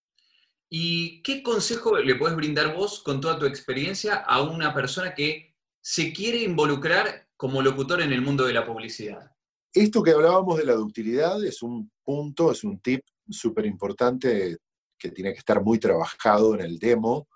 ¿Y 0.70 1.22
qué 1.22 1.44
consejo 1.44 1.98
le 2.00 2.16
puedes 2.16 2.36
brindar 2.36 2.76
vos 2.76 3.04
con 3.04 3.22
toda 3.22 3.38
tu 3.38 3.46
experiencia 3.46 4.16
a 4.16 4.42
una 4.42 4.74
persona 4.74 5.14
que 5.14 5.56
se 5.82 6.12
quiere 6.12 6.42
involucrar 6.42 7.28
como 7.38 7.62
locutor 7.62 8.02
en 8.02 8.12
el 8.12 8.22
mundo 8.22 8.46
de 8.46 8.54
la 8.54 8.66
publicidad? 8.66 9.32
Esto 9.72 10.02
que 10.02 10.12
hablábamos 10.12 10.58
de 10.58 10.66
la 10.66 10.74
ductilidad 10.74 11.44
es 11.44 11.62
un 11.62 11.92
punto, 12.04 12.52
es 12.52 12.64
un 12.64 12.80
tip 12.80 13.04
súper 13.30 13.66
importante 13.66 14.58
que 14.98 15.12
tiene 15.12 15.34
que 15.34 15.40
estar 15.40 15.64
muy 15.64 15.80
trabajado 15.80 16.56
en 16.56 16.62
el 16.62 16.80
demo 16.80 17.28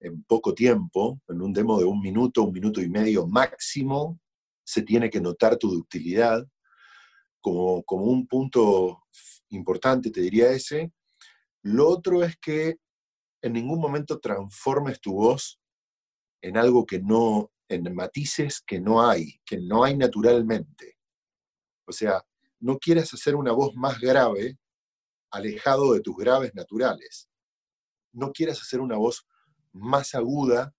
en 0.00 0.22
poco 0.24 0.54
tiempo, 0.54 1.20
en 1.28 1.40
un 1.42 1.52
demo 1.52 1.78
de 1.78 1.84
un 1.84 2.00
minuto, 2.00 2.44
un 2.44 2.52
minuto 2.52 2.80
y 2.80 2.88
medio 2.88 3.26
máximo, 3.26 4.20
se 4.64 4.82
tiene 4.82 5.10
que 5.10 5.20
notar 5.20 5.56
tu 5.56 5.70
ductilidad 5.70 6.46
como, 7.40 7.82
como 7.84 8.04
un 8.04 8.26
punto 8.26 9.04
importante, 9.50 10.10
te 10.10 10.20
diría 10.20 10.50
ese. 10.50 10.92
Lo 11.62 11.88
otro 11.88 12.22
es 12.22 12.36
que 12.36 12.76
en 13.42 13.52
ningún 13.52 13.80
momento 13.80 14.18
transformes 14.18 15.00
tu 15.00 15.14
voz 15.14 15.60
en 16.42 16.56
algo 16.56 16.86
que 16.86 17.00
no, 17.00 17.50
en 17.68 17.94
matices 17.94 18.60
que 18.60 18.80
no 18.80 19.06
hay, 19.06 19.40
que 19.44 19.58
no 19.58 19.84
hay 19.84 19.96
naturalmente. 19.96 20.96
O 21.86 21.92
sea, 21.92 22.24
no 22.60 22.78
quieras 22.78 23.12
hacer 23.14 23.34
una 23.34 23.52
voz 23.52 23.74
más 23.74 24.00
grave 24.00 24.58
alejado 25.30 25.92
de 25.92 26.00
tus 26.00 26.16
graves 26.16 26.54
naturales. 26.54 27.28
No 28.12 28.32
quieras 28.32 28.60
hacer 28.60 28.80
una 28.80 28.96
voz 28.96 29.26
más 29.78 30.14
aguda 30.14 30.74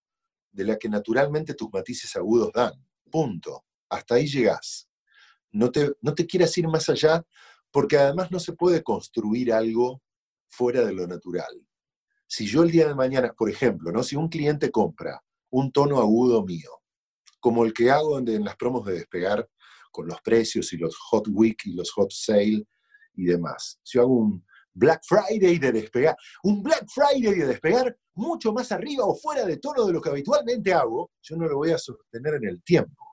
de 0.51 0.63
la 0.65 0.77
que 0.77 0.89
naturalmente 0.89 1.53
tus 1.53 1.71
matices 1.71 2.15
agudos 2.15 2.51
dan. 2.53 2.73
Punto 3.09 3.65
hasta 3.89 4.15
ahí 4.15 4.27
llegás. 4.27 4.87
No 5.51 5.71
te, 5.71 5.91
no 6.01 6.13
te 6.13 6.25
quieras 6.25 6.55
ir 6.57 6.67
más 6.67 6.89
allá 6.89 7.23
porque 7.71 7.97
además 7.97 8.31
no 8.31 8.39
se 8.39 8.53
puede 8.53 8.83
construir 8.83 9.51
algo 9.51 10.01
fuera 10.47 10.85
de 10.85 10.93
lo 10.93 11.07
natural. 11.07 11.67
Si 12.27 12.45
yo 12.45 12.63
el 12.63 12.71
día 12.71 12.87
de 12.87 12.95
mañana, 12.95 13.33
por 13.33 13.49
ejemplo, 13.49 13.91
¿no? 13.91 14.03
si 14.03 14.15
un 14.15 14.29
cliente 14.29 14.69
compra 14.71 15.21
un 15.51 15.71
tono 15.71 15.99
agudo 15.99 16.45
mío, 16.45 16.69
como 17.39 17.65
el 17.65 17.73
que 17.73 17.89
hago 17.89 18.19
en, 18.19 18.43
las 18.43 18.55
promos 18.55 18.85
de 18.85 18.93
despegar 18.93 19.49
con 19.91 20.07
los 20.07 20.21
precios 20.21 20.71
y 20.73 20.77
los 20.77 20.95
hot 20.95 21.27
week 21.29 21.65
y 21.65 21.73
los 21.73 21.91
hot 21.91 22.11
sale 22.11 22.67
y 23.15 23.25
demás. 23.25 23.79
Si 23.83 23.97
yo 23.97 24.03
hago 24.03 24.13
un 24.13 24.45
Black 24.73 25.01
Friday 25.03 25.57
de 25.57 25.71
despegar, 25.71 26.15
un 26.43 26.61
Black 26.61 26.85
Friday 26.93 27.33
de 27.33 27.47
despegar 27.47 27.97
mucho 28.19 28.53
más 28.53 28.71
arriba 28.71 29.05
o 29.05 29.15
fuera 29.15 29.45
de 29.45 29.57
tono 29.57 29.85
de 29.85 29.93
lo 29.93 30.01
que 30.01 30.09
habitualmente 30.09 30.73
hago, 30.73 31.11
yo 31.21 31.35
no 31.37 31.47
lo 31.47 31.57
voy 31.57 31.71
a 31.71 31.77
sostener 31.77 32.35
en 32.35 32.45
el 32.45 32.63
tiempo 32.63 33.09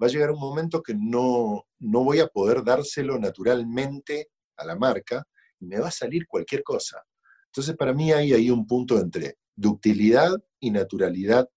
va 0.00 0.06
a 0.06 0.10
llegar 0.10 0.30
un 0.30 0.40
momento 0.40 0.82
que 0.82 0.94
no, 0.94 1.66
no 1.80 2.04
voy 2.04 2.20
a 2.20 2.28
poder 2.28 2.62
dárselo 2.62 3.18
naturalmente 3.18 4.30
a 4.56 4.64
la 4.64 4.76
marca 4.76 5.24
y 5.58 5.66
me 5.66 5.80
va 5.80 5.88
a 5.88 5.92
salir 5.92 6.26
cualquier 6.26 6.62
cosa. 6.62 7.02
Entonces, 7.46 7.76
para 7.76 7.92
mí 7.92 8.12
hay 8.12 8.32
ahí 8.32 8.50
un 8.50 8.66
punto 8.66 8.98
entre 8.98 9.38
ductilidad 9.54 10.32
y 10.60 10.70
naturalidad 10.70 11.48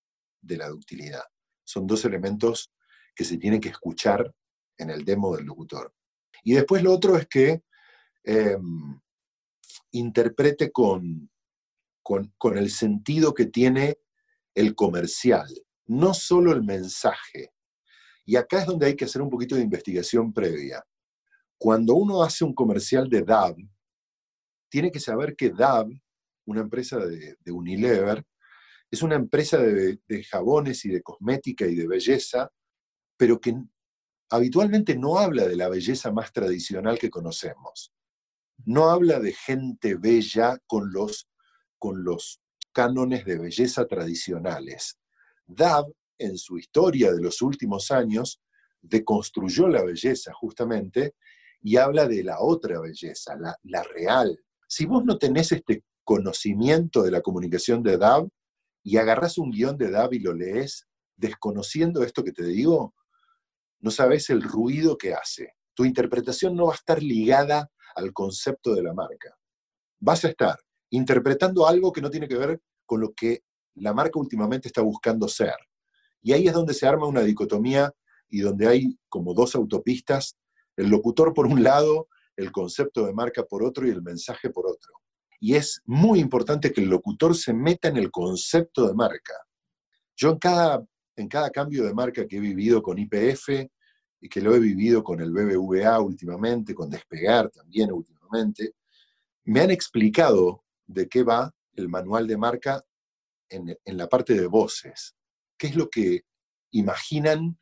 de 0.41 0.57
la 0.57 0.69
ductilidad. 0.69 1.23
Son 1.63 1.85
dos 1.85 2.03
elementos 2.05 2.71
que 3.13 3.23
se 3.23 3.37
tienen 3.37 3.61
que 3.61 3.69
escuchar 3.69 4.33
en 4.77 4.89
el 4.89 5.05
demo 5.05 5.35
del 5.35 5.45
locutor. 5.45 5.93
Y 6.43 6.53
después 6.53 6.81
lo 6.81 6.93
otro 6.93 7.17
es 7.17 7.27
que 7.27 7.61
em, 8.23 8.99
interprete 9.91 10.71
con, 10.71 11.29
con, 12.03 12.57
el 12.57 12.69
sentido 12.69 13.33
que 13.33 13.45
tiene 13.45 13.97
el 14.55 14.75
comercial, 14.75 15.47
no 15.87 16.13
solo 16.13 16.51
el 16.51 16.63
mensaje, 16.63 17.53
y 18.25 18.35
acá 18.35 18.61
es 18.61 18.65
donde 18.65 18.87
hay 18.87 18.95
que 18.95 19.05
hacer 19.05 19.21
un 19.21 19.29
poquito 19.29 19.55
de 19.55 19.61
investigación 19.61 20.33
previa. 20.33 20.83
Cuando 21.57 21.95
uno 21.95 22.23
hace 22.23 22.43
un 22.43 22.53
comercial 22.53 23.09
de 23.09 23.23
DAB, 23.23 23.55
tiene 24.69 24.91
que 24.91 24.99
saber 24.99 25.35
que 25.35 25.49
DAB, 25.49 25.89
una 26.45 26.61
empresa 26.61 26.97
de, 26.97 27.35
Unilever, 27.51 28.23
es 28.89 29.01
una 29.01 29.15
empresa 29.15 29.57
de, 29.57 29.99
de, 30.07 30.23
jabones 30.23 30.85
y 30.85 30.89
de 30.89 31.01
cosmética 31.01 31.65
y 31.65 31.75
de 31.75 31.87
belleza, 31.87 32.49
pero 33.17 33.39
que 33.39 33.55
habitualmente 34.29 34.97
no 34.97 35.17
habla 35.17 35.47
de 35.47 35.55
la 35.55 35.69
belleza 35.69 36.11
más 36.11 36.31
tradicional 36.33 36.97
que 36.97 37.09
conocemos. 37.09 37.93
No 38.65 38.89
habla 38.89 39.19
de 39.19 39.33
gente 39.33 39.95
bella 39.95 40.57
con 40.67 40.91
los, 40.91 41.30
con 41.81 42.03
los 42.03 42.39
cánones 42.71 43.25
de 43.25 43.39
belleza 43.39 43.87
tradicionales. 43.87 44.99
DAB 45.47 45.91
en 46.19 46.37
su 46.37 46.59
historia 46.59 47.11
de 47.11 47.19
los 47.19 47.41
últimos 47.41 47.89
años, 47.89 48.39
deconstruyó 48.81 49.67
la 49.67 49.83
belleza 49.83 50.31
justamente 50.33 51.15
y 51.59 51.77
habla 51.77 52.07
de 52.07 52.23
la 52.23 52.39
otra 52.39 52.79
belleza, 52.79 53.35
la, 53.63 53.83
real. 53.83 54.39
Si 54.67 54.85
vos 54.85 55.03
no 55.03 55.17
tenés 55.17 55.51
este 55.51 55.83
conocimiento 56.03 57.01
de 57.01 57.11
la 57.11 57.21
comunicación 57.21 57.81
de 57.81 57.97
DAB 57.97 58.29
y 58.83 58.97
agarrás 58.97 59.39
un 59.39 59.49
guion 59.49 59.77
de 59.77 59.89
DAB 59.89 60.13
y 60.13 60.19
lo 60.19 60.33
lees, 60.33 60.87
desconociendo 61.15 62.03
esto 62.03 62.23
que 62.23 62.31
te 62.31 62.43
digo, 62.43 62.93
no 63.79 63.89
sabes 63.89 64.29
el 64.29 64.43
ruido 64.43 64.99
que 64.99 65.15
hace. 65.15 65.55
Tu 65.73 65.85
interpretación 65.85 66.55
no 66.55 66.67
va 66.67 66.73
a 66.73 66.75
estar 66.75 67.01
ligada 67.01 67.71
al 67.95 68.13
concepto 68.13 68.75
de 68.75 68.83
la 68.83 68.93
marca. 68.93 69.35
Vas 69.99 70.23
a 70.25 70.29
estar 70.29 70.59
interpretando 70.91 71.67
algo 71.67 71.91
que 71.91 72.01
no 72.01 72.09
tiene 72.09 72.27
que 72.27 72.37
ver 72.37 72.61
con 72.85 73.01
lo 73.01 73.13
que 73.13 73.43
la 73.75 73.93
marca 73.93 74.19
últimamente 74.19 74.67
está 74.67 74.81
buscando 74.81 75.27
ser. 75.27 75.55
Y 76.21 76.33
ahí 76.33 76.47
es 76.47 76.53
donde 76.53 76.73
se 76.73 76.85
arma 76.85 77.07
una 77.07 77.21
dicotomía 77.21 77.91
y 78.29 78.41
donde 78.41 78.67
hay 78.67 78.99
como 79.09 79.33
dos 79.33 79.55
autopistas, 79.55 80.37
el 80.77 80.89
locutor 80.89 81.33
por 81.33 81.47
un 81.47 81.63
lado, 81.63 82.07
el 82.35 82.51
concepto 82.51 83.05
de 83.05 83.13
marca 83.13 83.43
por 83.43 83.63
otro 83.63 83.87
y 83.87 83.89
el 83.89 84.01
mensaje 84.01 84.49
por 84.49 84.67
otro. 84.67 84.93
Y 85.39 85.55
es 85.55 85.81
muy 85.85 86.19
importante 86.19 86.71
que 86.71 86.81
el 86.81 86.89
locutor 86.89 87.35
se 87.35 87.53
meta 87.53 87.87
en 87.87 87.97
el 87.97 88.11
concepto 88.11 88.87
de 88.87 88.93
marca. 88.93 89.33
Yo 90.15 90.29
en 90.29 90.37
cada, 90.37 90.85
en 91.15 91.27
cada 91.27 91.49
cambio 91.49 91.83
de 91.83 91.93
marca 91.93 92.27
que 92.27 92.37
he 92.37 92.39
vivido 92.39 92.81
con 92.81 92.99
IPF 92.99 93.49
y 94.21 94.29
que 94.29 94.41
lo 94.41 94.53
he 94.53 94.59
vivido 94.59 95.03
con 95.03 95.19
el 95.19 95.31
BBVA 95.31 95.99
últimamente, 95.99 96.75
con 96.75 96.89
Despegar 96.89 97.49
también 97.49 97.91
últimamente, 97.91 98.75
me 99.45 99.61
han 99.61 99.71
explicado 99.71 100.63
de 100.93 101.07
qué 101.07 101.23
va 101.23 101.53
el 101.75 101.89
manual 101.89 102.27
de 102.27 102.37
marca 102.37 102.83
en, 103.49 103.77
en 103.83 103.97
la 103.97 104.07
parte 104.07 104.33
de 104.33 104.47
voces 104.47 105.15
qué 105.61 105.67
es 105.67 105.75
lo 105.75 105.91
que 105.91 106.23
imaginan 106.71 107.59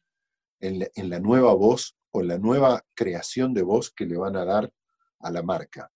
en 0.61 1.09
la, 1.09 1.19
nueva 1.19 1.53
voz 1.53 1.97
o 2.11 2.21
en 2.21 2.29
la 2.29 2.37
nueva 2.37 2.85
creación 2.95 3.53
de 3.53 3.61
voz 3.61 3.91
que 3.91 4.05
le 4.05 4.15
van 4.15 4.37
a 4.37 4.45
dar 4.45 4.71
a 5.19 5.29
la 5.29 5.43
marca. 5.43 5.91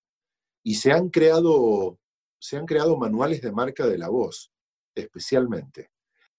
Y 0.63 0.75
se 0.75 0.91
han 0.91 1.09
creado, 1.09 1.97
se 2.39 2.57
han 2.57 2.65
creado 2.65 2.97
manuales 2.97 3.41
de 3.41 3.53
marca 3.53 3.87
de 3.87 3.97
la 3.97 4.09
voz, 4.09 4.51
especialmente. 4.93 5.91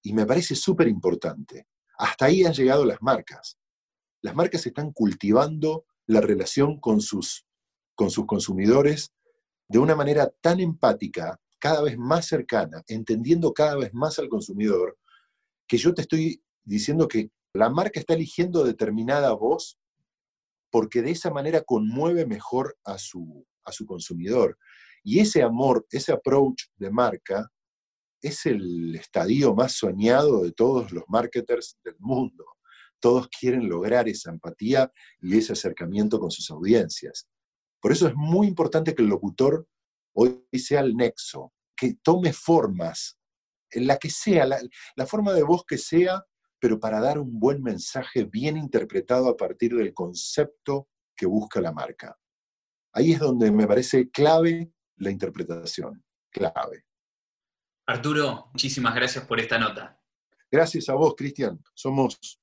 Y 0.03 0.13
me 0.13 0.27
parece 0.27 0.55
súper 0.55 0.87
importante. 0.87 1.67
Hasta 1.97 2.27
ahí 2.27 2.45
han 2.45 2.53
llegado 2.53 2.85
las 2.85 3.01
marcas. 3.01 3.57
Las 4.21 4.35
marcas 4.35 4.67
están 4.67 4.93
cultivando 4.93 5.87
la 6.05 6.21
relación 6.21 6.79
con 6.79 7.01
sus, 7.01 7.47
con 7.95 8.11
sus 8.11 8.27
consumidores 8.27 9.15
de 9.75 9.81
una 9.81 9.97
manera 9.97 10.33
tan 10.41 10.61
empática, 10.61 11.37
cada 11.59 11.83
vez 11.83 11.99
más 11.99 12.27
cercana, 12.27 12.85
entendiendo 12.87 13.53
cada 13.53 13.75
vez 13.75 13.93
más 13.93 14.20
al 14.20 14.29
consumidor, 14.29 14.97
que 15.66 15.79
yo 15.79 15.93
te 15.93 16.03
estoy 16.03 16.45
diciendo 16.62 17.09
que 17.09 17.33
la 17.53 17.68
marca 17.70 17.99
está 17.99 18.14
eligiendo 18.14 18.62
determinada 18.62 19.33
voz 19.33 19.77
porque 20.70 21.03
de 21.03 21.11
esa 21.11 21.33
manera 21.33 21.62
conmueve 21.62 22.25
mejor 22.25 22.79
a 22.85 22.99
su, 22.99 23.45
a 23.64 23.72
su 23.72 23.85
consumidor. 23.85 24.57
Y 25.03 25.18
ese 25.18 25.43
amor, 25.43 25.85
ese 25.91 26.12
approach 26.12 26.66
de 26.77 26.93
marca, 26.93 27.51
es 28.22 28.47
el 28.47 28.95
estadio 28.95 29.57
más 29.57 29.72
soñado 29.72 30.45
de 30.45 30.53
todos 30.53 30.93
los 30.93 31.03
marketers 31.09 31.79
del 31.83 31.97
mundo. 31.99 32.45
Todos 33.01 33.27
quieren 33.27 33.68
lograr 33.68 34.09
esa 34.09 34.31
empatía 34.31 34.93
y 35.20 35.37
ese 35.37 35.55
acercamiento 35.55 36.20
con 36.20 36.31
sus 36.31 36.49
audiencias. 36.53 37.29
Por 37.85 37.93
eso 37.93 38.09
es 38.09 38.14
muy 38.16 38.47
importante 38.47 38.95
que 38.95 39.03
el 39.03 39.11
locutor 39.11 39.68
hoy 40.14 40.43
sea 40.55 40.80
el 40.80 40.97
nexo, 40.97 41.53
que 41.76 41.97
tome 42.03 42.32
formas, 42.32 43.18
en 43.70 43.87
la 43.87 43.99
que 43.99 44.09
sea, 44.09 44.47
la, 44.47 44.59
la 44.97 45.05
forma 45.05 45.35
de 45.35 45.43
voz 45.43 45.66
que 45.66 45.76
sea, 45.76 46.24
pero 46.59 46.80
para 46.80 46.99
dar 46.99 47.18
un 47.18 47.39
buen 47.39 47.62
mensaje 47.62 48.24
bien 48.24 48.57
interpretado 48.57 49.28
a 49.28 49.37
partir 49.37 49.74
del 49.74 49.93
concepto 49.93 50.89
que 51.14 51.26
busca 51.26 51.61
la 51.61 51.72
marca. 51.72 52.18
Ahí 52.95 53.12
es 53.12 53.18
donde 53.18 53.53
me 53.53 53.66
parece 53.66 54.09
clave 54.09 54.72
la 54.97 55.11
interpretación, 55.11 56.03
clave. 56.30 56.87
Arturo, 57.87 58.47
muchísimas 58.55 58.95
gracias 58.95 59.26
por 59.26 59.41
esta 59.41 59.59
nota. 59.59 60.01
Gracias 60.51 60.89
a 60.89 60.95
vos, 60.95 61.14
Cristian. 61.14 61.62
Somos 61.74 62.41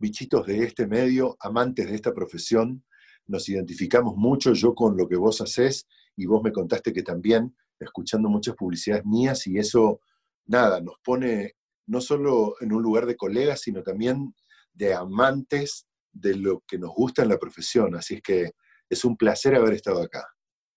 bichitos 0.00 0.44
de 0.44 0.64
este 0.64 0.88
medio, 0.88 1.36
amantes 1.38 1.86
de 1.86 1.94
esta 1.94 2.12
profesión. 2.12 2.84
Nos 3.26 3.48
identificamos 3.48 4.16
mucho, 4.16 4.52
yo 4.52 4.74
con 4.74 4.96
lo 4.96 5.08
que 5.08 5.16
vos 5.16 5.40
haces, 5.40 5.86
y 6.16 6.26
vos 6.26 6.42
me 6.42 6.52
contaste 6.52 6.92
que 6.92 7.02
también, 7.02 7.56
escuchando 7.78 8.28
muchas 8.28 8.54
publicidades 8.54 9.04
mías, 9.04 9.46
y 9.46 9.58
eso, 9.58 10.00
nada, 10.46 10.80
nos 10.80 10.96
pone 11.02 11.56
no 11.86 12.00
solo 12.00 12.54
en 12.60 12.72
un 12.72 12.82
lugar 12.82 13.06
de 13.06 13.16
colegas, 13.16 13.60
sino 13.60 13.82
también 13.82 14.34
de 14.72 14.94
amantes 14.94 15.86
de 16.12 16.36
lo 16.36 16.62
que 16.66 16.78
nos 16.78 16.90
gusta 16.94 17.22
en 17.22 17.28
la 17.28 17.38
profesión. 17.38 17.94
Así 17.94 18.14
es 18.14 18.22
que 18.22 18.52
es 18.88 19.04
un 19.04 19.16
placer 19.16 19.54
haber 19.54 19.74
estado 19.74 20.02
acá. 20.02 20.26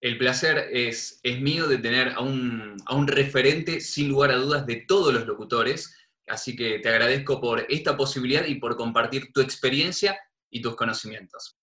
El 0.01 0.17
placer 0.17 0.69
es, 0.71 1.19
es 1.23 1.41
mío 1.41 1.67
de 1.67 1.77
tener 1.77 2.09
a 2.09 2.19
un, 2.19 2.75
a 2.85 2.95
un 2.95 3.07
referente, 3.07 3.81
sin 3.81 4.09
lugar 4.09 4.31
a 4.31 4.37
dudas, 4.37 4.65
de 4.65 4.83
todos 4.87 5.13
los 5.13 5.25
locutores. 5.25 5.95
Así 6.27 6.55
que 6.55 6.79
te 6.79 6.89
agradezco 6.89 7.39
por 7.39 7.65
esta 7.69 7.95
posibilidad 7.97 8.45
y 8.45 8.55
por 8.55 8.75
compartir 8.75 9.31
tu 9.33 9.41
experiencia 9.41 10.17
y 10.49 10.61
tus 10.61 10.75
conocimientos. 10.75 11.57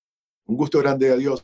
Un 0.47 0.57
gusto 0.57 0.79
grande, 0.81 1.13
adiós. 1.13 1.43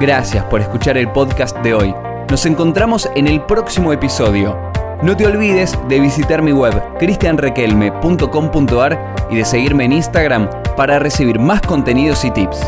Gracias 0.00 0.44
por 0.44 0.60
escuchar 0.60 0.96
el 0.96 1.10
podcast 1.10 1.56
de 1.58 1.74
hoy. 1.74 1.92
Nos 2.30 2.46
encontramos 2.46 3.10
en 3.16 3.26
el 3.26 3.44
próximo 3.44 3.92
episodio. 3.92 4.56
No 5.02 5.16
te 5.16 5.26
olvides 5.26 5.76
de 5.88 5.98
visitar 5.98 6.42
mi 6.42 6.52
web 6.52 6.74
cristianrequelme.com.ar 6.98 9.14
y 9.30 9.36
de 9.36 9.44
seguirme 9.44 9.86
en 9.86 9.94
Instagram 9.94 10.48
para 10.76 10.98
recibir 10.98 11.38
más 11.38 11.62
contenidos 11.62 12.22
y 12.24 12.30
tips. 12.30 12.60